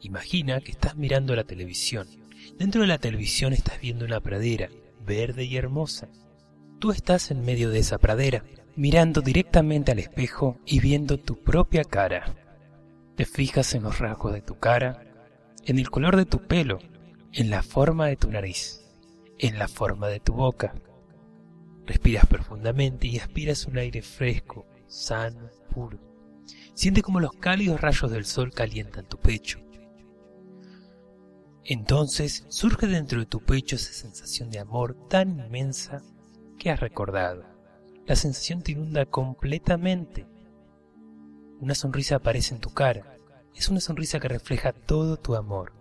Imagina 0.00 0.62
que 0.62 0.70
estás 0.70 0.96
mirando 0.96 1.36
la 1.36 1.44
televisión. 1.44 2.08
Dentro 2.58 2.80
de 2.80 2.86
la 2.86 2.96
televisión 2.96 3.52
estás 3.52 3.78
viendo 3.78 4.06
una 4.06 4.20
pradera, 4.20 4.70
verde 5.04 5.44
y 5.44 5.58
hermosa. 5.58 6.08
Tú 6.78 6.92
estás 6.92 7.30
en 7.30 7.44
medio 7.44 7.68
de 7.68 7.80
esa 7.80 7.98
pradera, 7.98 8.42
mirando 8.74 9.20
directamente 9.20 9.92
al 9.92 9.98
espejo 9.98 10.58
y 10.64 10.80
viendo 10.80 11.18
tu 11.18 11.42
propia 11.42 11.84
cara. 11.84 12.36
Te 13.16 13.26
fijas 13.26 13.74
en 13.74 13.82
los 13.82 13.98
rasgos 13.98 14.32
de 14.32 14.40
tu 14.40 14.58
cara, 14.58 15.11
en 15.64 15.78
el 15.78 15.90
color 15.90 16.16
de 16.16 16.26
tu 16.26 16.38
pelo, 16.46 16.78
en 17.32 17.50
la 17.50 17.62
forma 17.62 18.06
de 18.06 18.16
tu 18.16 18.30
nariz, 18.30 18.84
en 19.38 19.58
la 19.58 19.68
forma 19.68 20.08
de 20.08 20.20
tu 20.20 20.34
boca. 20.34 20.74
Respiras 21.86 22.26
profundamente 22.26 23.06
y 23.06 23.18
aspiras 23.18 23.66
un 23.66 23.78
aire 23.78 24.02
fresco, 24.02 24.66
sano, 24.86 25.50
puro. 25.74 25.98
Siente 26.74 27.02
como 27.02 27.20
los 27.20 27.32
cálidos 27.32 27.80
rayos 27.80 28.10
del 28.10 28.24
sol 28.24 28.52
calientan 28.52 29.08
tu 29.08 29.18
pecho 29.18 29.62
entonces 31.64 32.44
surge 32.48 32.88
dentro 32.88 33.20
de 33.20 33.26
tu 33.26 33.40
pecho 33.40 33.76
esa 33.76 33.92
sensación 33.92 34.50
de 34.50 34.58
amor 34.58 34.96
tan 35.08 35.38
inmensa 35.38 36.02
que 36.58 36.70
has 36.70 36.80
recordado. 36.80 37.44
La 38.04 38.16
sensación 38.16 38.62
te 38.62 38.72
inunda 38.72 39.06
completamente. 39.06 40.26
Una 41.60 41.76
sonrisa 41.76 42.16
aparece 42.16 42.54
en 42.54 42.60
tu 42.60 42.70
cara. 42.70 43.11
Es 43.54 43.68
una 43.68 43.80
sonrisa 43.80 44.18
que 44.18 44.28
refleja 44.28 44.72
todo 44.72 45.16
tu 45.18 45.34
amor. 45.34 45.72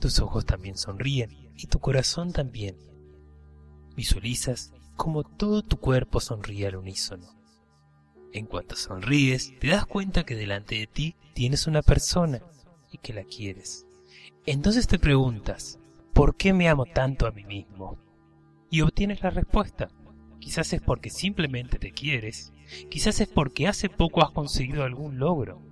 Tus 0.00 0.20
ojos 0.20 0.44
también 0.44 0.76
sonríen 0.76 1.30
y 1.56 1.66
tu 1.66 1.78
corazón 1.78 2.32
también. 2.32 2.76
Visualizas 3.94 4.72
como 4.96 5.24
todo 5.24 5.62
tu 5.62 5.78
cuerpo 5.78 6.20
sonríe 6.20 6.66
al 6.66 6.76
unísono. 6.76 7.36
En 8.32 8.46
cuanto 8.46 8.76
sonríes, 8.76 9.52
te 9.60 9.68
das 9.68 9.86
cuenta 9.86 10.24
que 10.24 10.34
delante 10.34 10.74
de 10.74 10.86
ti 10.86 11.16
tienes 11.34 11.66
una 11.66 11.82
persona 11.82 12.42
y 12.90 12.98
que 12.98 13.12
la 13.12 13.24
quieres. 13.24 13.86
Entonces 14.44 14.86
te 14.86 14.98
preguntas, 14.98 15.78
¿por 16.12 16.36
qué 16.36 16.52
me 16.52 16.68
amo 16.68 16.86
tanto 16.86 17.26
a 17.26 17.30
mí 17.30 17.44
mismo? 17.44 17.98
Y 18.70 18.80
obtienes 18.80 19.22
la 19.22 19.30
respuesta. 19.30 19.88
Quizás 20.38 20.72
es 20.72 20.80
porque 20.80 21.10
simplemente 21.10 21.78
te 21.78 21.92
quieres, 21.92 22.52
quizás 22.90 23.20
es 23.20 23.28
porque 23.28 23.66
hace 23.66 23.88
poco 23.88 24.22
has 24.22 24.30
conseguido 24.30 24.82
algún 24.82 25.18
logro, 25.18 25.62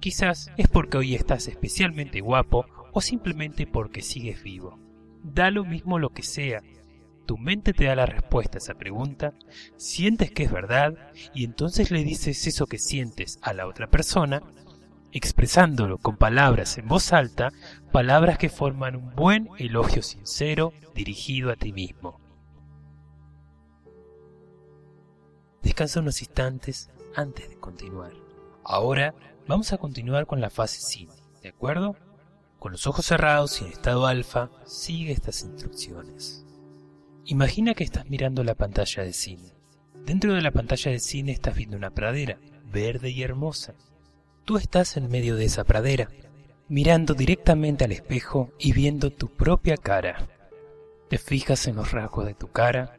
quizás 0.00 0.50
es 0.56 0.68
porque 0.68 0.98
hoy 0.98 1.14
estás 1.14 1.48
especialmente 1.48 2.20
guapo 2.20 2.66
o 2.92 3.00
simplemente 3.00 3.66
porque 3.66 4.02
sigues 4.02 4.42
vivo. 4.42 4.78
Da 5.22 5.50
lo 5.50 5.64
mismo 5.64 5.98
lo 5.98 6.10
que 6.10 6.22
sea, 6.22 6.62
tu 7.28 7.36
mente 7.36 7.74
te 7.74 7.84
da 7.84 7.94
la 7.94 8.06
respuesta 8.06 8.56
a 8.56 8.60
esa 8.60 8.74
pregunta, 8.74 9.34
sientes 9.76 10.30
que 10.30 10.44
es 10.44 10.50
verdad 10.50 10.94
y 11.34 11.44
entonces 11.44 11.90
le 11.90 12.02
dices 12.02 12.46
eso 12.46 12.66
que 12.66 12.78
sientes 12.78 13.38
a 13.42 13.52
la 13.52 13.66
otra 13.66 13.88
persona, 13.88 14.42
expresándolo 15.12 15.98
con 15.98 16.16
palabras 16.16 16.78
en 16.78 16.88
voz 16.88 17.12
alta, 17.12 17.52
palabras 17.92 18.38
que 18.38 18.48
forman 18.48 18.96
un 18.96 19.14
buen 19.14 19.50
elogio 19.58 20.02
sincero 20.02 20.72
dirigido 20.94 21.50
a 21.50 21.56
ti 21.56 21.72
mismo. 21.72 22.18
Descansa 25.62 26.00
unos 26.00 26.22
instantes 26.22 26.90
antes 27.14 27.50
de 27.50 27.56
continuar. 27.58 28.12
Ahora 28.64 29.14
vamos 29.48 29.72
a 29.72 29.78
continuar 29.78 30.26
con 30.26 30.40
la 30.42 30.50
fase 30.50 30.80
cine, 30.80 31.14
¿de 31.42 31.48
acuerdo? 31.48 31.96
Con 32.58 32.72
los 32.72 32.86
ojos 32.86 33.06
cerrados 33.06 33.60
y 33.60 33.64
en 33.64 33.72
estado 33.72 34.06
alfa, 34.06 34.50
sigue 34.66 35.12
estas 35.12 35.42
instrucciones. 35.42 36.44
Imagina 37.24 37.74
que 37.74 37.84
estás 37.84 38.08
mirando 38.10 38.44
la 38.44 38.54
pantalla 38.54 39.02
de 39.02 39.12
cine. 39.12 39.54
Dentro 40.04 40.34
de 40.34 40.42
la 40.42 40.50
pantalla 40.50 40.92
de 40.92 41.00
cine 41.00 41.32
estás 41.32 41.56
viendo 41.56 41.76
una 41.76 41.90
pradera, 41.90 42.38
verde 42.70 43.10
y 43.10 43.22
hermosa. 43.22 43.74
Tú 44.44 44.58
estás 44.58 44.96
en 44.96 45.08
medio 45.08 45.36
de 45.36 45.46
esa 45.46 45.64
pradera, 45.64 46.08
mirando 46.68 47.14
directamente 47.14 47.84
al 47.84 47.92
espejo 47.92 48.52
y 48.58 48.72
viendo 48.72 49.10
tu 49.10 49.28
propia 49.28 49.76
cara. 49.76 50.28
Te 51.08 51.16
fijas 51.16 51.66
en 51.66 51.76
los 51.76 51.92
rasgos 51.92 52.26
de 52.26 52.34
tu 52.34 52.48
cara, 52.48 52.96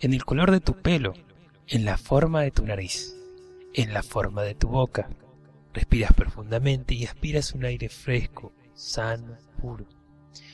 en 0.00 0.14
el 0.14 0.24
color 0.24 0.52
de 0.52 0.60
tu 0.60 0.74
pelo, 0.74 1.14
en 1.66 1.84
la 1.84 1.96
forma 1.96 2.42
de 2.42 2.52
tu 2.52 2.64
nariz, 2.64 3.16
en 3.74 3.92
la 3.92 4.04
forma 4.04 4.42
de 4.42 4.54
tu 4.54 4.68
boca. 4.68 5.08
Respiras 5.72 6.12
profundamente 6.12 6.94
y 6.94 7.06
aspiras 7.06 7.54
un 7.54 7.64
aire 7.64 7.88
fresco, 7.88 8.52
sano, 8.74 9.38
puro. 9.60 9.86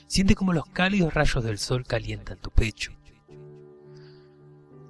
Siente 0.07 0.35
como 0.35 0.53
los 0.53 0.67
cálidos 0.67 1.15
rayos 1.15 1.43
del 1.43 1.59
sol 1.59 1.85
calientan 1.87 2.39
tu 2.39 2.51
pecho. 2.51 2.93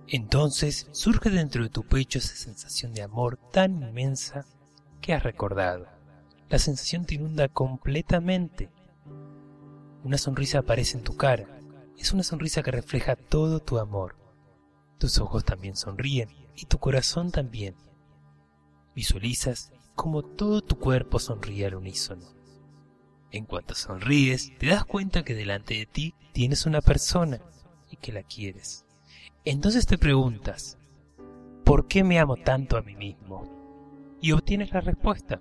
Entonces 0.08 0.88
surge 0.92 1.30
dentro 1.30 1.64
de 1.64 1.68
tu 1.68 1.82
pecho 1.82 2.18
esa 2.18 2.36
sensación 2.36 2.92
de 2.94 3.02
amor 3.02 3.38
tan 3.52 3.82
inmensa 3.82 4.44
que 5.00 5.14
has 5.14 5.22
recordado. 5.22 5.86
La 6.48 6.58
sensación 6.58 7.04
te 7.04 7.16
inunda 7.16 7.48
completamente. 7.48 8.70
Una 10.04 10.16
sonrisa 10.16 10.60
aparece 10.60 10.96
en 10.96 11.02
tu 11.02 11.16
cara. 11.16 11.60
Es 11.98 12.12
una 12.12 12.22
sonrisa 12.22 12.62
que 12.62 12.70
refleja 12.70 13.16
todo 13.16 13.58
tu 13.58 13.78
amor. 13.78 14.16
Tus 14.98 15.18
ojos 15.18 15.44
también 15.44 15.74
sonríen 15.74 16.28
y 16.54 16.66
tu 16.66 16.78
corazón 16.78 17.32
también. 17.32 17.74
Visualizas 18.94 19.72
como 19.96 20.22
todo 20.22 20.60
tu 20.60 20.78
cuerpo 20.78 21.18
sonríe 21.18 21.66
al 21.66 21.74
unísono. 21.74 22.26
En 23.32 23.46
cuanto 23.46 23.74
sonríes, 23.74 24.52
te 24.58 24.66
das 24.66 24.84
cuenta 24.84 25.24
que 25.24 25.34
delante 25.34 25.74
de 25.74 25.86
ti 25.86 26.14
tienes 26.32 26.66
una 26.66 26.80
persona 26.80 27.40
y 27.90 27.96
que 27.96 28.12
la 28.12 28.22
quieres. 28.22 28.84
Entonces 29.44 29.86
te 29.86 29.98
preguntas, 29.98 30.78
¿por 31.64 31.88
qué 31.88 32.04
me 32.04 32.20
amo 32.20 32.36
tanto 32.36 32.76
a 32.76 32.82
mí 32.82 32.94
mismo? 32.94 33.50
Y 34.20 34.32
obtienes 34.32 34.70
la 34.72 34.80
respuesta. 34.80 35.40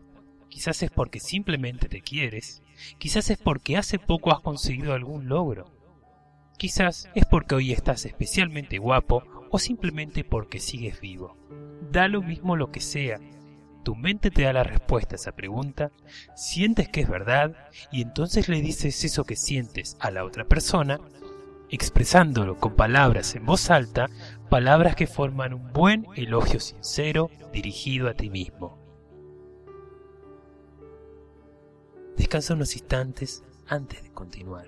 Quizás 0.49 0.81
es 0.83 0.89
porque 0.89 1.19
simplemente 1.19 1.89
te 1.89 2.01
quieres, 2.01 2.63
quizás 2.97 3.29
es 3.29 3.37
porque 3.37 3.77
hace 3.77 3.99
poco 3.99 4.31
has 4.31 4.39
conseguido 4.39 4.93
algún 4.93 5.27
logro, 5.27 5.65
quizás 6.57 7.09
es 7.13 7.25
porque 7.25 7.55
hoy 7.55 7.73
estás 7.73 8.05
especialmente 8.05 8.77
guapo 8.77 9.23
o 9.51 9.59
simplemente 9.59 10.23
porque 10.23 10.59
sigues 10.59 11.01
vivo. 11.01 11.35
Da 11.91 12.07
lo 12.07 12.21
mismo 12.21 12.55
lo 12.55 12.71
que 12.71 12.79
sea, 12.79 13.19
tu 13.85 13.95
mente 13.95 14.31
te 14.31 14.41
da 14.41 14.51
la 14.51 14.63
respuesta 14.63 15.13
a 15.13 15.17
esa 15.17 15.31
pregunta, 15.31 15.91
sientes 16.35 16.89
que 16.89 17.01
es 17.01 17.07
verdad 17.07 17.55
y 17.91 18.01
entonces 18.01 18.49
le 18.49 18.59
dices 18.59 19.03
eso 19.05 19.25
que 19.25 19.35
sientes 19.35 19.95
a 19.99 20.09
la 20.09 20.25
otra 20.25 20.43
persona 20.43 20.99
expresándolo 21.69 22.57
con 22.57 22.75
palabras 22.75 23.35
en 23.35 23.45
voz 23.45 23.69
alta, 23.69 24.09
palabras 24.49 24.95
que 24.95 25.05
forman 25.05 25.53
un 25.53 25.71
buen 25.71 26.07
elogio 26.15 26.59
sincero 26.59 27.29
dirigido 27.53 28.09
a 28.09 28.15
ti 28.15 28.31
mismo. 28.31 28.79
Descansa 32.17 32.55
unos 32.55 32.75
instantes 32.75 33.43
antes 33.67 34.01
de 34.01 34.11
continuar. 34.11 34.67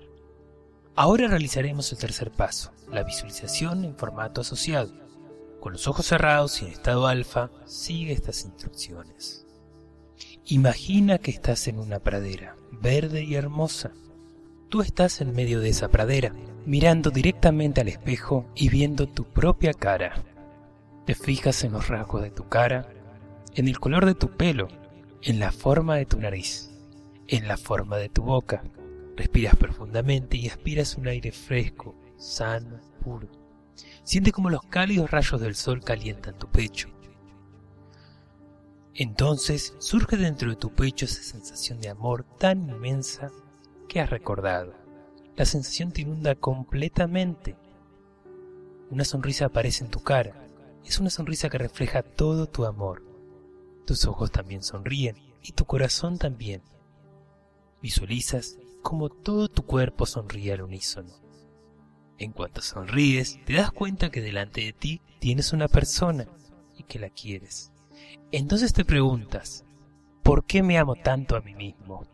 Ahora 0.94 1.26
realizaremos 1.26 1.90
el 1.90 1.98
tercer 1.98 2.30
paso, 2.30 2.72
la 2.88 3.02
visualización 3.02 3.84
en 3.84 3.96
formato 3.96 4.42
asociado. 4.42 4.92
Con 5.60 5.72
los 5.72 5.88
ojos 5.88 6.06
cerrados 6.06 6.62
y 6.62 6.66
en 6.66 6.72
estado 6.72 7.06
alfa, 7.06 7.50
sigue 7.66 8.12
estas 8.12 8.44
instrucciones. 8.44 9.46
Imagina 10.44 11.18
que 11.18 11.30
estás 11.30 11.68
en 11.68 11.78
una 11.78 11.98
pradera, 11.98 12.56
verde 12.70 13.22
y 13.24 13.34
hermosa. 13.34 13.92
Tú 14.68 14.82
estás 14.82 15.20
en 15.20 15.34
medio 15.34 15.60
de 15.60 15.70
esa 15.70 15.88
pradera, 15.88 16.32
mirando 16.64 17.10
directamente 17.10 17.80
al 17.80 17.88
espejo 17.88 18.46
y 18.54 18.68
viendo 18.68 19.08
tu 19.08 19.24
propia 19.24 19.74
cara. 19.74 20.22
Te 21.06 21.14
fijas 21.14 21.64
en 21.64 21.72
los 21.72 21.88
rasgos 21.88 22.22
de 22.22 22.30
tu 22.30 22.48
cara, 22.48 22.88
en 23.54 23.66
el 23.68 23.80
color 23.80 24.06
de 24.06 24.14
tu 24.14 24.36
pelo, 24.36 24.68
en 25.22 25.40
la 25.40 25.52
forma 25.52 25.96
de 25.96 26.06
tu 26.06 26.18
nariz, 26.18 26.70
en 27.26 27.48
la 27.48 27.56
forma 27.56 27.96
de 27.96 28.08
tu 28.08 28.22
boca. 28.22 28.62
Respiras 29.16 29.56
profundamente 29.56 30.36
y 30.36 30.48
aspiras 30.48 30.96
un 30.96 31.08
aire 31.08 31.32
fresco, 31.32 31.94
sano, 32.16 32.80
puro. 33.02 33.37
Siente 34.02 34.32
como 34.32 34.50
los 34.50 34.62
cálidos 34.62 35.10
rayos 35.10 35.40
del 35.40 35.54
sol 35.54 35.82
calientan 35.82 36.38
tu 36.38 36.48
pecho. 36.48 36.88
Entonces 38.94 39.74
surge 39.78 40.16
dentro 40.16 40.50
de 40.50 40.56
tu 40.56 40.74
pecho 40.74 41.04
esa 41.04 41.22
sensación 41.22 41.80
de 41.80 41.88
amor 41.88 42.24
tan 42.38 42.68
inmensa 42.68 43.30
que 43.88 44.00
has 44.00 44.10
recordado 44.10 44.88
la 45.38 45.44
sensación 45.44 45.92
te 45.92 46.00
inunda 46.00 46.34
completamente. 46.34 47.56
Una 48.90 49.04
sonrisa 49.04 49.44
aparece 49.44 49.84
en 49.84 49.90
tu 49.90 50.00
cara. 50.00 50.48
Es 50.84 50.98
una 50.98 51.10
sonrisa 51.10 51.48
que 51.48 51.58
refleja 51.58 52.02
todo 52.02 52.48
tu 52.48 52.64
amor. 52.64 53.04
Tus 53.86 54.04
ojos 54.06 54.32
también 54.32 54.64
sonríen 54.64 55.16
y 55.40 55.52
tu 55.52 55.64
corazón 55.64 56.18
también. 56.18 56.62
Visualizas 57.80 58.58
como 58.82 59.10
todo 59.10 59.46
tu 59.46 59.62
cuerpo 59.64 60.06
sonríe 60.06 60.54
al 60.54 60.62
unísono. 60.62 61.14
En 62.18 62.32
cuanto 62.32 62.60
sonríes, 62.60 63.38
te 63.44 63.54
das 63.54 63.70
cuenta 63.70 64.10
que 64.10 64.20
delante 64.20 64.62
de 64.62 64.72
ti 64.72 65.00
tienes 65.20 65.52
una 65.52 65.68
persona 65.68 66.26
y 66.76 66.82
que 66.82 66.98
la 66.98 67.10
quieres. 67.10 67.72
Entonces 68.32 68.72
te 68.72 68.84
preguntas, 68.84 69.64
¿por 70.24 70.44
qué 70.44 70.62
me 70.62 70.78
amo 70.78 70.96
tanto 70.96 71.36
a 71.36 71.40
mí 71.40 71.54
mismo? 71.54 72.06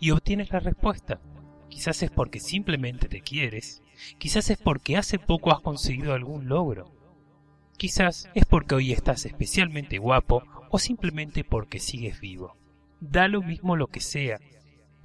Y 0.00 0.10
obtienes 0.10 0.50
la 0.50 0.60
respuesta. 0.60 1.20
Quizás 1.68 2.02
es 2.02 2.10
porque 2.10 2.40
simplemente 2.40 3.08
te 3.08 3.20
quieres, 3.20 3.82
quizás 4.18 4.50
es 4.50 4.58
porque 4.58 4.96
hace 4.96 5.18
poco 5.18 5.52
has 5.52 5.60
conseguido 5.60 6.14
algún 6.14 6.48
logro, 6.48 6.90
quizás 7.76 8.28
es 8.34 8.44
porque 8.46 8.74
hoy 8.74 8.92
estás 8.92 9.26
especialmente 9.26 9.98
guapo 9.98 10.42
o 10.70 10.78
simplemente 10.78 11.44
porque 11.44 11.78
sigues 11.78 12.20
vivo. 12.20 12.56
Da 13.00 13.28
lo 13.28 13.42
mismo 13.42 13.76
lo 13.76 13.86
que 13.86 14.00
sea, 14.00 14.40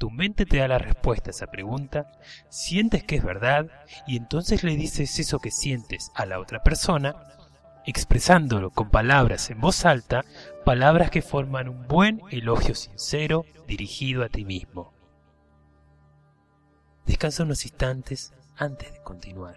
tu 0.03 0.11
mente 0.11 0.45
te 0.45 0.57
da 0.57 0.67
la 0.67 0.79
respuesta 0.79 1.29
a 1.29 1.31
esa 1.31 1.47
pregunta, 1.47 2.11
sientes 2.49 3.05
que 3.05 3.15
es 3.15 3.23
verdad 3.23 3.67
y 4.05 4.17
entonces 4.17 4.61
le 4.61 4.75
dices 4.75 5.17
eso 5.17 5.39
que 5.39 5.49
sientes 5.49 6.11
a 6.13 6.25
la 6.25 6.41
otra 6.41 6.61
persona, 6.61 7.15
expresándolo 7.85 8.71
con 8.71 8.89
palabras 8.89 9.49
en 9.49 9.61
voz 9.61 9.85
alta, 9.85 10.25
palabras 10.65 11.09
que 11.09 11.21
forman 11.21 11.69
un 11.69 11.87
buen 11.87 12.19
elogio 12.31 12.75
sincero 12.75 13.45
dirigido 13.65 14.25
a 14.25 14.27
ti 14.27 14.43
mismo. 14.43 14.91
Descansa 17.05 17.43
unos 17.43 17.63
instantes 17.63 18.33
antes 18.57 18.91
de 18.91 19.01
continuar. 19.03 19.55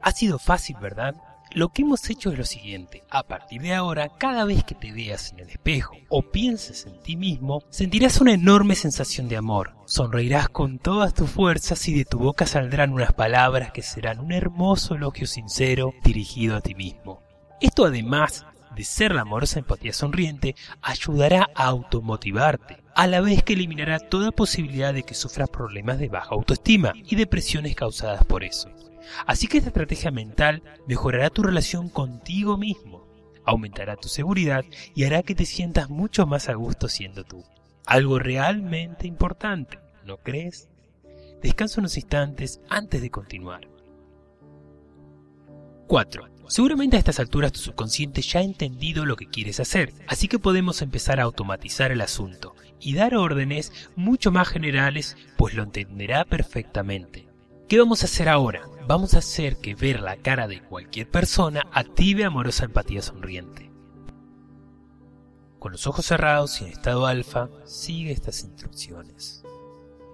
Ha 0.00 0.12
sido 0.12 0.38
fácil, 0.38 0.76
¿verdad? 0.80 1.16
Lo 1.54 1.68
que 1.68 1.82
hemos 1.82 2.08
hecho 2.08 2.30
es 2.30 2.38
lo 2.38 2.44
siguiente. 2.46 3.04
A 3.10 3.24
partir 3.24 3.60
de 3.60 3.74
ahora, 3.74 4.08
cada 4.16 4.46
vez 4.46 4.64
que 4.64 4.74
te 4.74 4.90
veas 4.90 5.32
en 5.32 5.40
el 5.40 5.50
espejo 5.50 5.94
o 6.08 6.22
pienses 6.22 6.86
en 6.86 6.98
ti 7.02 7.14
mismo, 7.14 7.62
sentirás 7.68 8.22
una 8.22 8.32
enorme 8.32 8.74
sensación 8.74 9.28
de 9.28 9.36
amor. 9.36 9.74
Sonreirás 9.84 10.48
con 10.48 10.78
todas 10.78 11.12
tus 11.12 11.28
fuerzas 11.28 11.86
y 11.88 11.94
de 11.94 12.06
tu 12.06 12.18
boca 12.18 12.46
saldrán 12.46 12.92
unas 12.92 13.12
palabras 13.12 13.70
que 13.72 13.82
serán 13.82 14.20
un 14.20 14.32
hermoso 14.32 14.94
elogio 14.94 15.26
sincero 15.26 15.92
dirigido 16.02 16.56
a 16.56 16.62
ti 16.62 16.74
mismo. 16.74 17.22
Esto 17.60 17.84
además 17.84 18.46
de 18.74 18.84
ser 18.84 19.14
la 19.14 19.20
amorosa 19.20 19.58
empatía 19.58 19.92
sonriente, 19.92 20.56
ayudará 20.80 21.50
a 21.54 21.66
automotivarte, 21.66 22.82
a 22.94 23.06
la 23.06 23.20
vez 23.20 23.42
que 23.42 23.52
eliminará 23.52 23.98
toda 23.98 24.30
posibilidad 24.30 24.94
de 24.94 25.02
que 25.02 25.12
sufras 25.12 25.50
problemas 25.50 25.98
de 25.98 26.08
baja 26.08 26.30
autoestima 26.30 26.94
y 26.96 27.16
depresiones 27.16 27.74
causadas 27.74 28.24
por 28.24 28.42
eso. 28.42 28.70
Así 29.26 29.46
que 29.46 29.58
esta 29.58 29.70
estrategia 29.70 30.10
mental 30.10 30.62
mejorará 30.86 31.30
tu 31.30 31.42
relación 31.42 31.88
contigo 31.88 32.56
mismo, 32.56 33.06
aumentará 33.44 33.96
tu 33.96 34.08
seguridad 34.08 34.64
y 34.94 35.04
hará 35.04 35.22
que 35.22 35.34
te 35.34 35.46
sientas 35.46 35.90
mucho 35.90 36.26
más 36.26 36.48
a 36.48 36.54
gusto 36.54 36.88
siendo 36.88 37.24
tú. 37.24 37.44
Algo 37.86 38.18
realmente 38.18 39.06
importante, 39.06 39.78
¿no 40.04 40.18
crees? 40.18 40.68
Descansa 41.42 41.80
unos 41.80 41.96
instantes 41.96 42.60
antes 42.68 43.02
de 43.02 43.10
continuar. 43.10 43.68
4. 45.88 46.28
Seguramente 46.48 46.96
a 46.96 46.98
estas 46.98 47.18
alturas 47.18 47.52
tu 47.52 47.60
subconsciente 47.60 48.22
ya 48.22 48.40
ha 48.40 48.42
entendido 48.42 49.04
lo 49.04 49.16
que 49.16 49.26
quieres 49.26 49.58
hacer, 49.58 49.92
así 50.06 50.28
que 50.28 50.38
podemos 50.38 50.82
empezar 50.82 51.18
a 51.18 51.24
automatizar 51.24 51.92
el 51.92 52.00
asunto 52.00 52.54
y 52.78 52.94
dar 52.94 53.14
órdenes 53.14 53.72
mucho 53.96 54.30
más 54.32 54.48
generales, 54.48 55.16
pues 55.36 55.54
lo 55.54 55.62
entenderá 55.62 56.24
perfectamente. 56.24 57.31
¿Qué 57.72 57.78
vamos 57.78 58.02
a 58.02 58.04
hacer 58.04 58.28
ahora? 58.28 58.68
Vamos 58.86 59.14
a 59.14 59.20
hacer 59.20 59.56
que 59.56 59.74
ver 59.74 60.00
la 60.00 60.18
cara 60.18 60.46
de 60.46 60.60
cualquier 60.60 61.08
persona 61.08 61.66
active 61.72 62.22
amorosa 62.22 62.66
empatía 62.66 63.00
sonriente. 63.00 63.70
Con 65.58 65.72
los 65.72 65.86
ojos 65.86 66.04
cerrados 66.04 66.60
y 66.60 66.64
en 66.64 66.70
estado 66.70 67.06
alfa, 67.06 67.48
sigue 67.64 68.12
estas 68.12 68.44
instrucciones. 68.44 69.42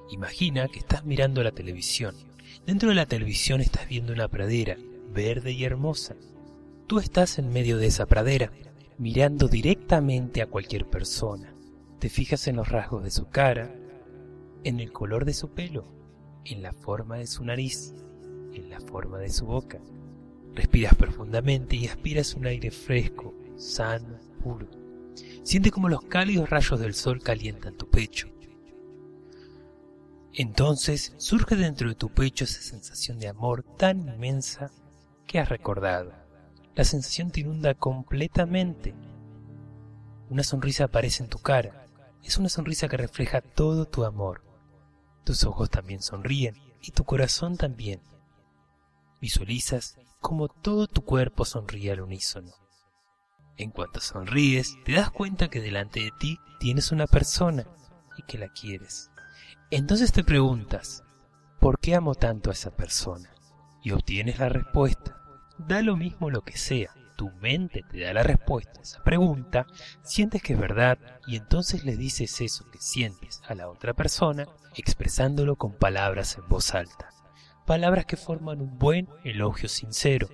Imagina 0.09 0.68
que 0.68 0.78
estás 0.78 1.04
mirando 1.04 1.42
la 1.42 1.50
televisión. 1.50 2.14
Dentro 2.64 2.90
de 2.90 2.94
la 2.94 3.06
televisión 3.06 3.61
estás 3.61 3.88
viendo 3.88 4.12
una 4.12 4.28
pradera, 4.28 4.76
verde 5.12 5.50
y 5.50 5.64
hermosa. 5.64 6.14
Tú 6.86 7.00
estás 7.00 7.40
en 7.40 7.52
medio 7.52 7.76
de 7.76 7.88
esa 7.88 8.06
pradera, 8.06 8.52
mirando 8.98 9.48
directamente 9.48 10.42
a 10.42 10.46
cualquier 10.46 10.86
persona. 10.86 11.52
Te 11.98 12.09
fijas 12.09 12.46
en 12.46 12.54
los 12.54 12.68
rasgos 12.68 13.02
de 13.02 13.11
su 13.11 13.28
cara, 13.30 13.74
en 14.62 14.78
el 14.78 14.92
color 14.92 15.24
de 15.24 15.34
su 15.34 15.48
pelo, 15.48 15.97
en 16.51 16.62
la 16.62 16.72
forma 16.72 17.16
de 17.16 17.26
su 17.26 17.44
nariz, 17.44 17.94
en 18.53 18.70
la 18.70 18.80
forma 18.80 19.18
de 19.18 19.30
su 19.30 19.46
boca. 19.46 19.78
Respiras 20.55 20.94
profundamente 20.94 21.76
y 21.76 21.86
aspiras 21.86 22.34
un 22.34 22.46
aire 22.46 22.70
fresco, 22.70 23.34
sano, 23.57 24.18
puro. 24.42 24.68
Siente 25.42 25.70
como 25.70 25.88
los 25.88 26.03
cálidos 26.03 26.51
rayos 26.51 26.80
del 26.80 26.94
sol 26.94 27.22
calientan 27.22 27.76
tu 27.76 27.88
pecho. 27.88 28.28
Entonces 30.32 31.14
surge 31.16 31.57
dentro 31.57 31.88
de 31.88 31.94
tu 31.94 32.11
pecho 32.11 32.44
esa 32.44 32.61
sensación 32.61 33.18
de 33.18 33.28
amor 33.28 33.62
tan 33.62 34.09
inmensa 34.09 34.70
que 35.26 35.38
has 35.38 35.49
recordado. 35.49 36.12
La 36.74 36.84
sensación 36.84 37.30
te 37.30 37.40
inunda 37.40 37.74
completamente. 37.74 38.94
Una 40.30 40.44
sonrisa 40.44 40.84
aparece 40.84 41.24
en 41.24 41.28
tu 41.28 41.38
cara. 41.38 41.86
Es 42.22 42.38
una 42.38 42.49
sonrisa 42.49 42.88
que 42.88 42.96
refleja 42.96 43.40
todo 43.40 43.86
tu 43.86 44.05
amor. 44.05 44.47
Tus 45.29 45.45
ojos 45.45 45.68
también 45.68 46.01
sonríen 46.01 46.55
y 46.81 46.93
tu 46.93 47.05
corazón 47.05 47.59
también. 47.59 48.01
Visualizas 49.20 49.99
como 50.20 50.49
todo 50.49 50.87
tu 50.87 51.05
cuerpo 51.05 51.45
sonríe 51.45 51.93
al 51.93 52.01
unísono. 52.01 52.51
En 53.59 53.70
cuanto 53.70 54.01
sonríes, 54.01 54.79
te 54.87 54.93
das 54.93 55.11
cuenta 55.11 55.51
que 55.51 55.61
delante 55.61 56.01
de 56.01 56.12
ti 56.18 56.39
tienes 56.59 56.93
una 56.93 57.07
persona 57.07 57.66
y 58.16 58.22
que 58.22 58.39
la 58.39 58.49
quieres. 58.49 59.11
Entonces 59.70 60.12
te 60.12 60.24
preguntas, 60.24 61.05
¿por 61.61 61.79
qué 61.79 61.95
amo 61.95 62.14
tanto 62.14 62.49
a 62.49 62.55
esa 62.55 62.74
persona? 62.74 63.31
Y 63.83 63.91
obtienes 63.91 64.39
la 64.39 64.49
respuesta. 64.49 65.20
Da 65.59 65.83
lo 65.83 65.95
mismo 65.95 66.31
lo 66.31 66.41
que 66.41 66.57
sea, 66.57 66.95
tu 67.18 67.30
mente 67.32 67.82
te 67.90 68.00
da 68.00 68.14
la 68.14 68.22
respuesta 68.22 68.78
a 68.78 68.82
esa 68.82 69.02
pregunta, 69.02 69.66
sientes 70.02 70.40
que 70.40 70.52
es 70.52 70.58
verdad 70.58 70.98
y 71.26 71.36
entonces 71.36 71.84
le 71.84 71.96
dices 71.96 72.40
eso 72.40 72.70
que 72.70 72.78
sientes 72.78 73.42
a 73.48 73.56
la 73.56 73.68
otra 73.68 73.92
persona, 73.92 74.46
expresándolo 74.76 75.56
con 75.56 75.72
palabras 75.72 76.38
en 76.38 76.48
voz 76.48 76.76
alta. 76.76 77.10
Palabras 77.66 78.06
que 78.06 78.16
forman 78.16 78.60
un 78.60 78.78
buen 78.78 79.08
elogio 79.24 79.68
sincero, 79.68 80.28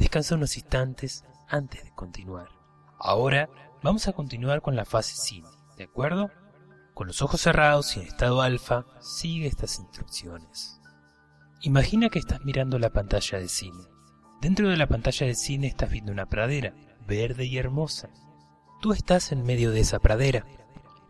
Descansa 0.00 0.34
unos 0.34 0.56
instantes 0.56 1.26
antes 1.46 1.84
de 1.84 1.90
continuar. 1.90 2.48
Ahora 2.98 3.50
vamos 3.82 4.08
a 4.08 4.14
continuar 4.14 4.62
con 4.62 4.74
la 4.74 4.86
fase 4.86 5.14
cine, 5.14 5.50
¿de 5.76 5.84
acuerdo? 5.84 6.30
Con 6.94 7.06
los 7.06 7.20
ojos 7.20 7.42
cerrados 7.42 7.94
y 7.94 8.00
en 8.00 8.06
estado 8.06 8.40
alfa, 8.40 8.86
sigue 9.00 9.46
estas 9.46 9.78
instrucciones. 9.78 10.80
Imagina 11.60 12.08
que 12.08 12.18
estás 12.18 12.42
mirando 12.46 12.78
la 12.78 12.88
pantalla 12.88 13.38
de 13.38 13.48
cine. 13.48 13.84
Dentro 14.40 14.70
de 14.70 14.78
la 14.78 14.86
pantalla 14.86 15.26
de 15.26 15.34
cine 15.34 15.66
estás 15.66 15.90
viendo 15.90 16.12
una 16.12 16.24
pradera, 16.24 16.72
verde 17.06 17.44
y 17.44 17.58
hermosa. 17.58 18.08
Tú 18.80 18.94
estás 18.94 19.32
en 19.32 19.42
medio 19.42 19.70
de 19.70 19.80
esa 19.80 19.98
pradera, 19.98 20.46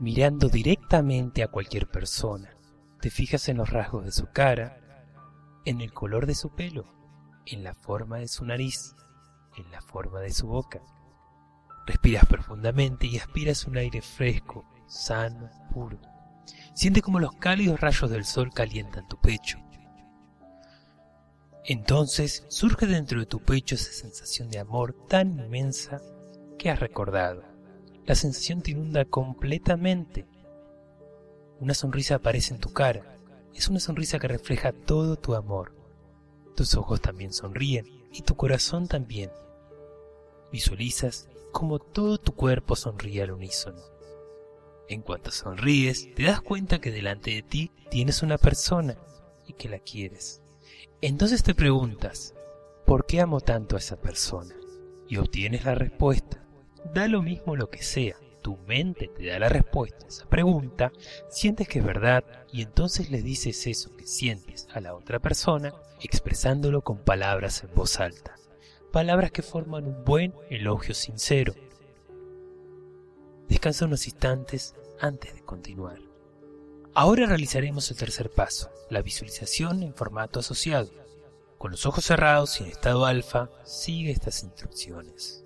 mirando 0.01 0.49
directamente 0.49 1.45
a 1.45 1.49
cualquier 1.49 1.87
persona. 1.87 2.51
Te 3.01 3.09
fijas 3.09 3.49
en 3.49 3.59
los 3.59 3.70
rasgos 3.70 4.05
de 4.05 4.11
su 4.11 4.26
cara, 4.33 4.81
en 5.64 5.81
el 5.81 5.93
color 5.93 6.26
de 6.26 6.35
su 6.35 6.51
pelo, 6.51 6.87
en 7.47 7.62
la 7.62 7.74
forma 7.74 8.18
de 8.18 8.26
su 8.26 8.45
nariz, 8.45 8.97
en 9.57 9.70
la 9.70 9.81
forma 9.81 10.18
de 10.18 10.33
su 10.33 10.49
boca. 10.49 10.83
Respiras 11.87 12.26
profundamente 12.26 13.07
y 13.07 13.18
aspiras 13.18 13.64
un 13.64 13.76
aire 13.76 14.03
fresco, 14.03 14.64
sano, 14.89 15.49
puro. 15.72 16.01
Siente 16.74 17.01
como 17.01 17.20
los 17.20 17.35
cálidos 17.35 17.78
rayos 17.78 18.11
del 18.11 18.24
sol 18.24 18.51
calientan 18.53 19.07
tu 19.07 19.20
pecho. 19.20 19.61
Entonces 21.64 22.44
surge 22.48 22.86
dentro 22.86 23.20
de 23.20 23.26
tu 23.26 23.40
pecho 23.40 23.74
esa 23.74 23.92
sensación 23.92 24.50
de 24.50 24.58
amor 24.58 24.94
tan 25.08 25.38
inmensa 25.38 26.00
que 26.58 26.70
has 26.70 26.80
recordado. 26.80 27.44
La 28.06 28.14
sensación 28.14 28.62
te 28.62 28.72
inunda 28.72 29.04
completamente. 29.04 30.26
Una 31.61 31.74
sonrisa 31.74 32.16
aparece 32.16 32.54
en 32.54 32.61
tu 32.61 32.72
cara. 32.72 33.16
Es 33.54 33.68
una 33.68 33.80
sonrisa 33.80 34.18
que 34.18 34.28
refleja 34.28 34.72
todo 34.72 35.16
tu 35.16 35.34
amor. 35.34 35.74
Tus 36.56 36.74
ojos 36.74 37.00
también 37.00 37.32
sonríen 37.32 37.86
y 38.12 38.22
tu 38.22 38.36
corazón 38.36 38.88
también. 38.88 39.30
Visualizas 40.50 41.28
como 41.52 41.78
todo 41.78 42.18
tu 42.18 42.34
cuerpo 42.34 42.74
sonríe 42.74 43.22
al 43.22 43.32
unísono. 43.32 43.80
En 44.88 45.02
cuanto 45.02 45.30
sonríes, 45.30 46.12
te 46.14 46.24
das 46.24 46.40
cuenta 46.40 46.80
que 46.80 46.90
delante 46.90 47.30
de 47.30 47.42
ti 47.42 47.70
tienes 47.90 48.22
una 48.22 48.38
persona 48.38 48.96
y 49.46 49.52
que 49.52 49.68
la 49.68 49.78
quieres. 49.78 50.42
Entonces 51.01 51.43
te 51.43 51.55
preguntas, 51.55 52.35
¿por 52.87 53.07
qué 53.07 53.20
amo 53.20 53.41
tanto 53.41 53.76
a 53.76 53.78
esa 53.78 54.01
persona? 54.01 54.55
Y 55.09 55.16
obtienes 55.16 55.64
la 55.64 55.74
respuesta. 55.74 56.45
Da 56.95 57.09
lo 57.09 57.22
mismo 57.22 57.57
lo 57.57 57.70
que 57.70 57.83
sea, 57.83 58.16
tu 58.43 58.57
mente 58.66 59.09
te 59.09 59.26
da 59.26 59.39
la 59.39 59.49
respuesta 59.49 60.05
a 60.05 60.09
esa 60.09 60.26
pregunta, 60.26 60.93
sientes 61.28 61.68
que 61.68 61.81
es 61.81 61.85
verdad 61.85 62.24
y 62.53 62.62
entonces 62.62 63.11
le 63.11 63.22
dices 63.22 63.66
eso 63.66 63.95
que 63.97 64.07
sientes 64.07 64.68
a 64.72 64.81
la 64.81 64.95
otra 64.95 65.18
persona, 65.18 65.74
expresándolo 66.01 66.83
con 66.83 66.99
palabras 66.99 67.62
en 67.64 67.74
voz 67.74 68.01
alta, 68.01 68.37
palabras 68.93 69.31
que 69.31 69.43
forman 69.43 69.87
un 69.87 70.05
buen 70.05 70.35
elogio 70.49 70.95
sincero. 70.95 71.55
Descansa 73.49 73.85
unos 73.85 74.07
instantes 74.07 74.74
antes 75.01 75.35
de 75.35 75.43
continuar. 75.43 76.09
Ahora 76.93 77.26
realizaremos 77.26 77.88
el 77.91 77.97
tercer 77.97 78.30
paso, 78.30 78.68
la 78.91 79.01
visualización 79.01 79.84
en 79.84 79.95
formato 79.95 80.41
asociado. 80.41 80.91
Con 81.57 81.70
los 81.70 81.86
ojos 81.86 82.05
cerrados 82.05 82.61
y 82.61 82.64
en 82.64 82.70
estado 82.70 83.07
alfa, 83.07 83.49
sigue 83.64 84.11
estas 84.11 84.43
instrucciones. 84.43 85.45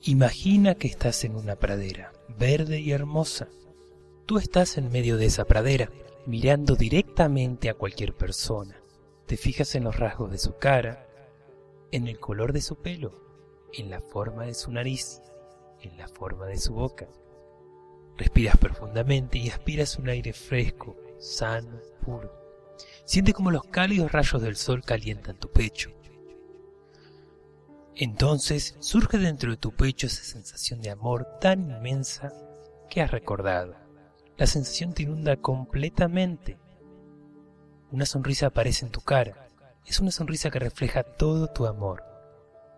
Imagina 0.00 0.74
que 0.74 0.88
estás 0.88 1.24
en 1.24 1.36
una 1.36 1.56
pradera, 1.56 2.12
verde 2.38 2.80
y 2.80 2.92
hermosa. 2.92 3.48
Tú 4.24 4.38
estás 4.38 4.78
en 4.78 4.90
medio 4.90 5.18
de 5.18 5.26
esa 5.26 5.44
pradera, 5.44 5.90
mirando 6.24 6.76
directamente 6.76 7.68
a 7.68 7.74
cualquier 7.74 8.14
persona. 8.14 8.80
Te 9.26 9.36
fijas 9.36 9.74
en 9.74 9.84
los 9.84 9.96
rasgos 9.96 10.30
de 10.30 10.38
su 10.38 10.56
cara, 10.56 11.06
en 11.92 12.08
el 12.08 12.18
color 12.20 12.54
de 12.54 12.62
su 12.62 12.76
pelo, 12.76 13.12
en 13.74 13.90
la 13.90 14.00
forma 14.00 14.46
de 14.46 14.54
su 14.54 14.72
nariz, 14.72 15.20
en 15.82 15.98
la 15.98 16.08
forma 16.08 16.46
de 16.46 16.58
su 16.58 16.72
boca. 16.72 17.06
Respiras 18.18 18.58
profundamente 18.58 19.38
y 19.38 19.48
aspiras 19.48 19.96
un 19.96 20.10
aire 20.10 20.34
fresco, 20.34 20.96
sano, 21.18 21.80
puro. 22.04 22.30
Siente 23.06 23.32
como 23.32 23.50
los 23.50 23.64
cálidos 23.64 24.12
rayos 24.12 24.42
del 24.42 24.56
sol 24.56 24.82
calientan 24.84 25.38
tu 25.38 25.50
pecho 25.50 25.98
entonces 28.00 28.76
surge 28.78 29.18
dentro 29.18 29.50
de 29.50 29.56
tu 29.56 29.72
pecho 29.72 30.06
esa 30.06 30.22
sensación 30.22 30.80
de 30.80 30.90
amor 30.90 31.26
tan 31.40 31.68
inmensa 31.68 32.32
que 32.88 33.02
has 33.02 33.10
recordado. 33.10 33.74
La 34.36 34.46
sensación 34.46 34.94
te 34.94 35.02
inunda 35.02 35.36
completamente. 35.36 36.58
Una 37.90 38.06
sonrisa 38.06 38.46
aparece 38.46 38.86
en 38.86 38.92
tu 38.92 39.00
cara. 39.00 39.48
Es 39.84 39.98
una 39.98 40.12
sonrisa 40.12 40.48
que 40.50 40.60
refleja 40.60 41.02
todo 41.02 41.48
tu 41.48 41.66
amor. 41.66 42.04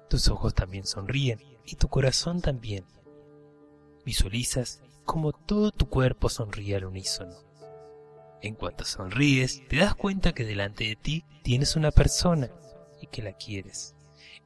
Tus 0.08 0.28
ojos 0.28 0.54
también 0.54 0.86
sonríen 0.86 1.38
y 1.66 1.76
tu 1.76 1.88
corazón 1.88 2.40
también. 2.40 2.86
Visualizas 4.06 4.80
como 5.04 5.32
todo 5.32 5.70
tu 5.70 5.88
cuerpo 5.88 6.28
sonríe 6.28 6.76
al 6.76 6.84
unísono. 6.84 7.34
En 8.42 8.54
cuanto 8.54 8.84
sonríes, 8.84 9.62
te 9.68 9.76
das 9.76 9.94
cuenta 9.94 10.32
que 10.32 10.44
delante 10.44 10.84
de 10.84 10.96
ti 10.96 11.24
tienes 11.42 11.76
una 11.76 11.90
persona 11.90 12.50
y 13.00 13.06
que 13.06 13.22
la 13.22 13.32
quieres. 13.32 13.94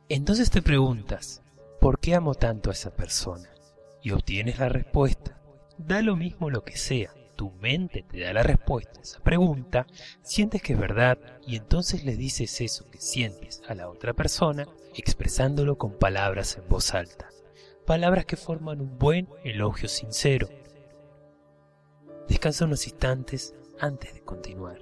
Entonces 0.09 0.50
te 0.50 0.62
preguntas, 0.62 1.42
¿por 1.80 2.00
qué 2.00 2.14
amo 2.14 2.34
tanto 2.34 2.70
a 2.70 2.72
esa 2.72 2.94
persona? 2.94 3.48
Y 4.02 4.11
obtienes 4.11 4.59
la 4.59 4.68
respuesta. 4.68 5.40
Da 5.78 6.02
lo 6.02 6.16
mismo 6.16 6.50
lo 6.50 6.64
que 6.64 6.76
sea, 6.76 7.12
tu 7.36 7.50
mente 7.52 8.02
te 8.02 8.20
da 8.20 8.32
la 8.32 8.42
respuesta 8.42 9.00
a 9.00 9.02
esa 9.02 9.20
pregunta, 9.20 9.86
sientes 10.22 10.62
que 10.62 10.74
es 10.74 10.78
verdad 10.78 11.18
y 11.46 11.57
entonces 11.57 12.05
le 12.05 12.16
dices 12.16 12.61
eso 12.61 12.88
que 12.90 13.00
sientes 13.00 13.62
a 13.68 13.74
la 13.74 13.88
otra 13.88 14.12
persona, 14.12 14.66
expresándolo 14.94 15.76
con 15.76 15.98
palabras 15.98 16.57
en 16.57 16.68
voz 16.68 16.94
alta. 16.94 17.28
Palabras 17.87 18.24
que 18.24 18.37
forman 18.37 18.80
un 18.80 18.99
buen 18.99 19.28
elogio 19.45 19.89
sincero. 19.89 20.49
Descansa 22.26 22.64
unos 22.64 22.87
instantes 22.87 23.55
antes 23.78 24.14
de 24.14 24.22
continuar. 24.22 24.80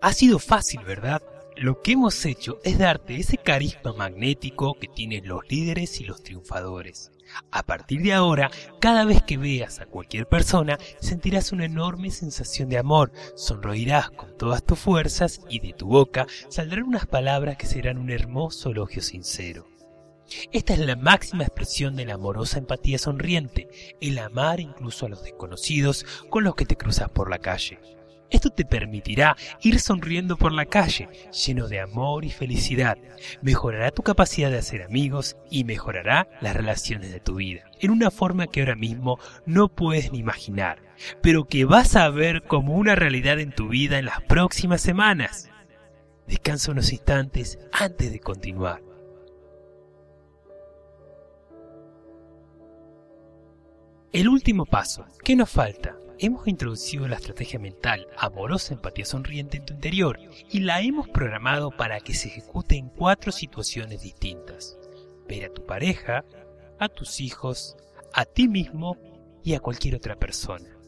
Ha 0.00 0.12
sido 0.14 0.38
fácil, 0.38 0.82
¿verdad? 0.84 1.22
Lo 1.56 1.82
que 1.82 1.92
hemos 1.92 2.24
hecho 2.24 2.58
es 2.64 2.78
darte 2.78 3.16
ese 3.16 3.36
carisma 3.36 3.92
magnético 3.92 4.74
que 4.74 4.88
tienen 4.88 5.28
los 5.28 5.46
líderes 5.50 6.00
y 6.00 6.04
los 6.04 6.22
triunfadores. 6.22 7.12
A 7.50 7.62
partir 7.64 8.02
de 8.02 8.12
ahora, 8.12 8.50
cada 8.80 9.04
vez 9.04 9.22
que 9.22 9.36
veas 9.36 9.80
a 9.80 9.86
cualquier 9.86 10.26
persona, 10.26 10.78
sentirás 11.00 11.52
una 11.52 11.64
enorme 11.64 12.10
sensación 12.10 12.68
de 12.68 12.78
amor, 12.78 13.12
sonreirás 13.36 14.10
con 14.10 14.36
todas 14.36 14.64
tus 14.64 14.78
fuerzas 14.78 15.40
y 15.48 15.60
de 15.60 15.72
tu 15.72 15.86
boca 15.86 16.26
saldrán 16.48 16.84
unas 16.84 17.06
palabras 17.06 17.56
que 17.56 17.66
serán 17.66 17.98
un 17.98 18.10
hermoso 18.10 18.70
elogio 18.70 19.02
sincero. 19.02 19.66
Esta 20.52 20.72
es 20.72 20.78
la 20.80 20.96
máxima 20.96 21.44
expresión 21.44 21.96
de 21.96 22.06
la 22.06 22.14
amorosa 22.14 22.58
empatía 22.58 22.98
sonriente, 22.98 23.68
el 24.00 24.18
amar 24.18 24.60
incluso 24.60 25.06
a 25.06 25.08
los 25.08 25.22
desconocidos 25.22 26.06
con 26.30 26.44
los 26.44 26.54
que 26.54 26.66
te 26.66 26.76
cruzas 26.76 27.10
por 27.10 27.30
la 27.30 27.38
calle. 27.38 27.78
Esto 28.34 28.50
te 28.50 28.64
permitirá 28.64 29.36
ir 29.60 29.78
sonriendo 29.78 30.36
por 30.36 30.50
la 30.50 30.66
calle, 30.66 31.08
lleno 31.30 31.68
de 31.68 31.78
amor 31.78 32.24
y 32.24 32.30
felicidad. 32.30 32.98
Mejorará 33.42 33.92
tu 33.92 34.02
capacidad 34.02 34.50
de 34.50 34.58
hacer 34.58 34.82
amigos 34.82 35.36
y 35.52 35.62
mejorará 35.62 36.26
las 36.40 36.56
relaciones 36.56 37.12
de 37.12 37.20
tu 37.20 37.36
vida, 37.36 37.62
en 37.78 37.92
una 37.92 38.10
forma 38.10 38.48
que 38.48 38.58
ahora 38.58 38.74
mismo 38.74 39.20
no 39.46 39.68
puedes 39.68 40.10
ni 40.10 40.18
imaginar, 40.18 40.82
pero 41.22 41.44
que 41.44 41.64
vas 41.64 41.94
a 41.94 42.10
ver 42.10 42.42
como 42.42 42.74
una 42.74 42.96
realidad 42.96 43.38
en 43.38 43.52
tu 43.52 43.68
vida 43.68 44.00
en 44.00 44.06
las 44.06 44.20
próximas 44.22 44.80
semanas. 44.80 45.48
Descansa 46.26 46.72
unos 46.72 46.90
instantes 46.90 47.60
antes 47.70 48.10
de 48.10 48.18
continuar. 48.18 48.82
El 54.12 54.28
último 54.28 54.66
paso, 54.66 55.06
¿qué 55.22 55.36
nos 55.36 55.50
falta? 55.50 55.96
Hemos 56.20 56.46
introducido 56.46 57.08
la 57.08 57.16
estrategia 57.16 57.58
mental 57.58 58.06
amorosa 58.16 58.72
empatía 58.72 59.04
sonriente 59.04 59.56
en 59.56 59.66
tu 59.66 59.74
interior 59.74 60.20
y 60.48 60.60
la 60.60 60.80
hemos 60.80 61.08
programado 61.08 61.72
para 61.72 61.98
que 62.00 62.14
se 62.14 62.28
ejecute 62.28 62.76
en 62.76 62.88
cuatro 62.88 63.32
situaciones 63.32 64.02
distintas. 64.02 64.78
Ver 65.28 65.46
a 65.46 65.52
tu 65.52 65.66
pareja, 65.66 66.24
a 66.78 66.88
tus 66.88 67.20
hijos, 67.20 67.76
a 68.12 68.24
ti 68.26 68.46
mismo 68.46 68.96
y 69.42 69.54
a 69.54 69.60
cualquier 69.60 69.96
otra 69.96 70.14
persona. 70.14 70.78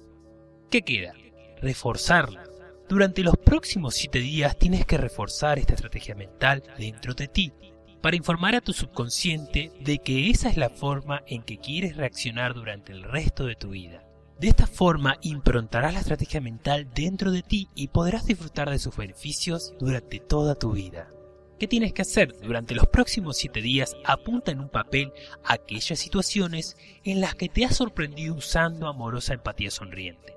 ¿Qué 0.70 0.82
queda? 0.82 1.12
Reforzarla. 1.60 2.44
Durante 2.88 3.22
los 3.22 3.36
próximos 3.36 3.96
7 3.96 4.20
días 4.20 4.56
tienes 4.56 4.86
que 4.86 4.96
reforzar 4.96 5.58
esta 5.58 5.74
estrategia 5.74 6.14
mental 6.14 6.62
dentro 6.78 7.14
de 7.14 7.26
ti 7.26 7.52
para 8.00 8.14
informar 8.14 8.54
a 8.54 8.60
tu 8.60 8.72
subconsciente 8.72 9.72
de 9.80 9.98
que 9.98 10.30
esa 10.30 10.48
es 10.48 10.56
la 10.56 10.70
forma 10.70 11.24
en 11.26 11.42
que 11.42 11.58
quieres 11.58 11.96
reaccionar 11.96 12.54
durante 12.54 12.92
el 12.92 13.02
resto 13.02 13.46
de 13.46 13.56
tu 13.56 13.70
vida. 13.70 14.05
De 14.38 14.48
esta 14.48 14.66
forma 14.66 15.16
improntarás 15.22 15.94
la 15.94 16.00
estrategia 16.00 16.42
mental 16.42 16.88
dentro 16.94 17.30
de 17.30 17.42
ti 17.42 17.70
y 17.74 17.88
podrás 17.88 18.26
disfrutar 18.26 18.68
de 18.68 18.78
sus 18.78 18.94
beneficios 18.94 19.72
durante 19.80 20.20
toda 20.20 20.54
tu 20.54 20.72
vida. 20.72 21.10
¿Qué 21.58 21.66
tienes 21.66 21.94
que 21.94 22.02
hacer? 22.02 22.38
Durante 22.42 22.74
los 22.74 22.86
próximos 22.86 23.38
7 23.38 23.62
días 23.62 23.96
apunta 24.04 24.52
en 24.52 24.60
un 24.60 24.68
papel 24.68 25.10
aquellas 25.42 25.98
situaciones 25.98 26.76
en 27.02 27.22
las 27.22 27.34
que 27.34 27.48
te 27.48 27.64
has 27.64 27.76
sorprendido 27.76 28.34
usando 28.34 28.88
amorosa 28.88 29.32
empatía 29.32 29.70
sonriente 29.70 30.34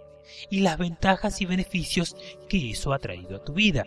y 0.49 0.61
las 0.61 0.77
ventajas 0.77 1.41
y 1.41 1.45
beneficios 1.45 2.15
que 2.47 2.71
eso 2.71 2.93
ha 2.93 2.99
traído 2.99 3.35
a 3.35 3.43
tu 3.43 3.51
vida. 3.51 3.83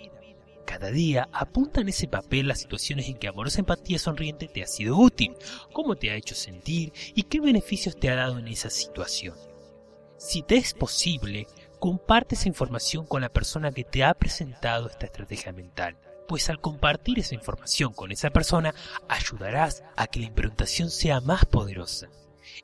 Cada 0.66 0.90
día 0.90 1.30
apunta 1.32 1.80
en 1.80 1.88
ese 1.88 2.06
papel 2.06 2.48
las 2.48 2.60
situaciones 2.60 3.08
en 3.08 3.16
que 3.16 3.28
amorosa 3.28 3.60
empatía 3.60 3.98
sonriente 3.98 4.46
te 4.46 4.62
ha 4.62 4.66
sido 4.66 4.98
útil, 4.98 5.34
cómo 5.72 5.96
te 5.96 6.10
ha 6.10 6.16
hecho 6.16 6.34
sentir 6.34 6.92
y 7.14 7.22
qué 7.22 7.40
beneficios 7.40 7.96
te 7.96 8.10
ha 8.10 8.16
dado 8.16 8.38
en 8.38 8.48
esa 8.48 8.68
situación. 8.68 9.51
Si 10.24 10.42
te 10.42 10.54
es 10.54 10.72
posible, 10.72 11.48
comparte 11.80 12.36
esa 12.36 12.46
información 12.46 13.06
con 13.06 13.22
la 13.22 13.28
persona 13.28 13.72
que 13.72 13.82
te 13.82 14.04
ha 14.04 14.14
presentado 14.14 14.88
esta 14.88 15.06
estrategia 15.06 15.52
mental, 15.52 15.98
pues 16.28 16.48
al 16.48 16.60
compartir 16.60 17.18
esa 17.18 17.34
información 17.34 17.92
con 17.92 18.12
esa 18.12 18.30
persona 18.30 18.72
ayudarás 19.08 19.82
a 19.96 20.06
que 20.06 20.20
la 20.20 20.26
improntación 20.26 20.90
sea 20.90 21.20
más 21.20 21.44
poderosa. 21.44 22.08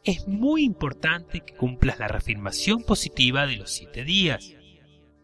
Es 0.05 0.29
muy 0.29 0.63
importante 0.63 1.41
que 1.41 1.57
cumplas 1.57 1.99
la 1.99 2.07
reafirmación 2.07 2.85
positiva 2.85 3.45
de 3.49 3.57
los 3.57 3.73
siete 3.73 4.05
días, 4.05 4.53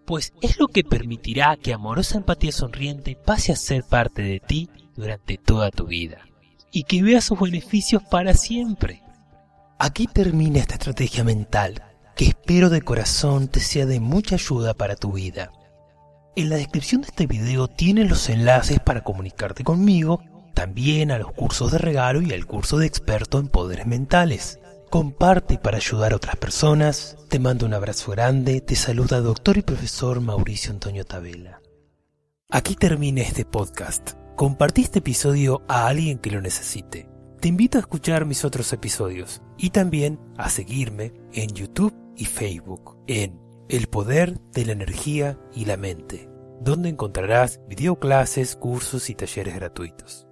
pues 0.04 0.32
es 0.42 0.58
lo 0.58 0.66
que 0.66 0.82
permitirá 0.82 1.56
que 1.56 1.72
amorosa 1.72 2.18
empatía 2.18 2.50
sonriente 2.50 3.14
pase 3.14 3.52
a 3.52 3.56
ser 3.56 3.84
parte 3.84 4.22
de 4.22 4.40
ti 4.40 4.68
durante 4.96 5.38
toda 5.38 5.70
tu 5.70 5.86
vida 5.86 6.26
y 6.72 6.82
que 6.82 7.00
veas 7.00 7.26
sus 7.26 7.38
beneficios 7.38 8.02
para 8.02 8.34
siempre. 8.34 9.02
Aquí 9.78 10.08
termina 10.08 10.58
esta 10.58 10.74
estrategia 10.74 11.22
mental 11.22 11.93
que 12.14 12.26
espero 12.26 12.70
de 12.70 12.82
corazón 12.82 13.48
te 13.48 13.60
sea 13.60 13.86
de 13.86 14.00
mucha 14.00 14.36
ayuda 14.36 14.74
para 14.74 14.96
tu 14.96 15.12
vida. 15.12 15.52
En 16.36 16.48
la 16.48 16.56
descripción 16.56 17.02
de 17.02 17.08
este 17.08 17.26
video 17.26 17.68
tienes 17.68 18.08
los 18.08 18.28
enlaces 18.28 18.80
para 18.80 19.02
comunicarte 19.02 19.64
conmigo, 19.64 20.20
también 20.54 21.10
a 21.10 21.18
los 21.18 21.32
cursos 21.32 21.72
de 21.72 21.78
regalo 21.78 22.22
y 22.22 22.32
al 22.32 22.46
curso 22.46 22.78
de 22.78 22.86
experto 22.86 23.38
en 23.38 23.48
poderes 23.48 23.86
mentales. 23.86 24.60
Comparte 24.90 25.58
para 25.58 25.78
ayudar 25.78 26.12
a 26.12 26.16
otras 26.16 26.36
personas. 26.36 27.16
Te 27.28 27.40
mando 27.40 27.66
un 27.66 27.74
abrazo 27.74 28.12
grande. 28.12 28.60
Te 28.60 28.76
saluda 28.76 29.20
doctor 29.20 29.58
y 29.58 29.62
profesor 29.62 30.20
Mauricio 30.20 30.70
Antonio 30.70 31.04
Tabela. 31.04 31.60
Aquí 32.48 32.76
termina 32.76 33.22
este 33.22 33.44
podcast. 33.44 34.12
Compartí 34.36 34.82
este 34.82 35.00
episodio 35.00 35.62
a 35.66 35.88
alguien 35.88 36.18
que 36.18 36.30
lo 36.30 36.40
necesite. 36.40 37.08
Te 37.40 37.48
invito 37.48 37.78
a 37.78 37.80
escuchar 37.80 38.24
mis 38.24 38.44
otros 38.44 38.72
episodios 38.72 39.42
y 39.58 39.70
también 39.70 40.20
a 40.38 40.48
seguirme 40.48 41.12
en 41.32 41.50
YouTube 41.50 42.03
y 42.16 42.24
Facebook 42.24 42.98
en 43.06 43.40
El 43.68 43.86
Poder 43.86 44.40
de 44.52 44.66
la 44.66 44.72
Energía 44.72 45.38
y 45.52 45.64
la 45.64 45.76
Mente, 45.76 46.28
donde 46.60 46.88
encontrarás 46.88 47.60
videoclases, 47.68 48.56
cursos 48.56 49.10
y 49.10 49.14
talleres 49.14 49.54
gratuitos. 49.54 50.26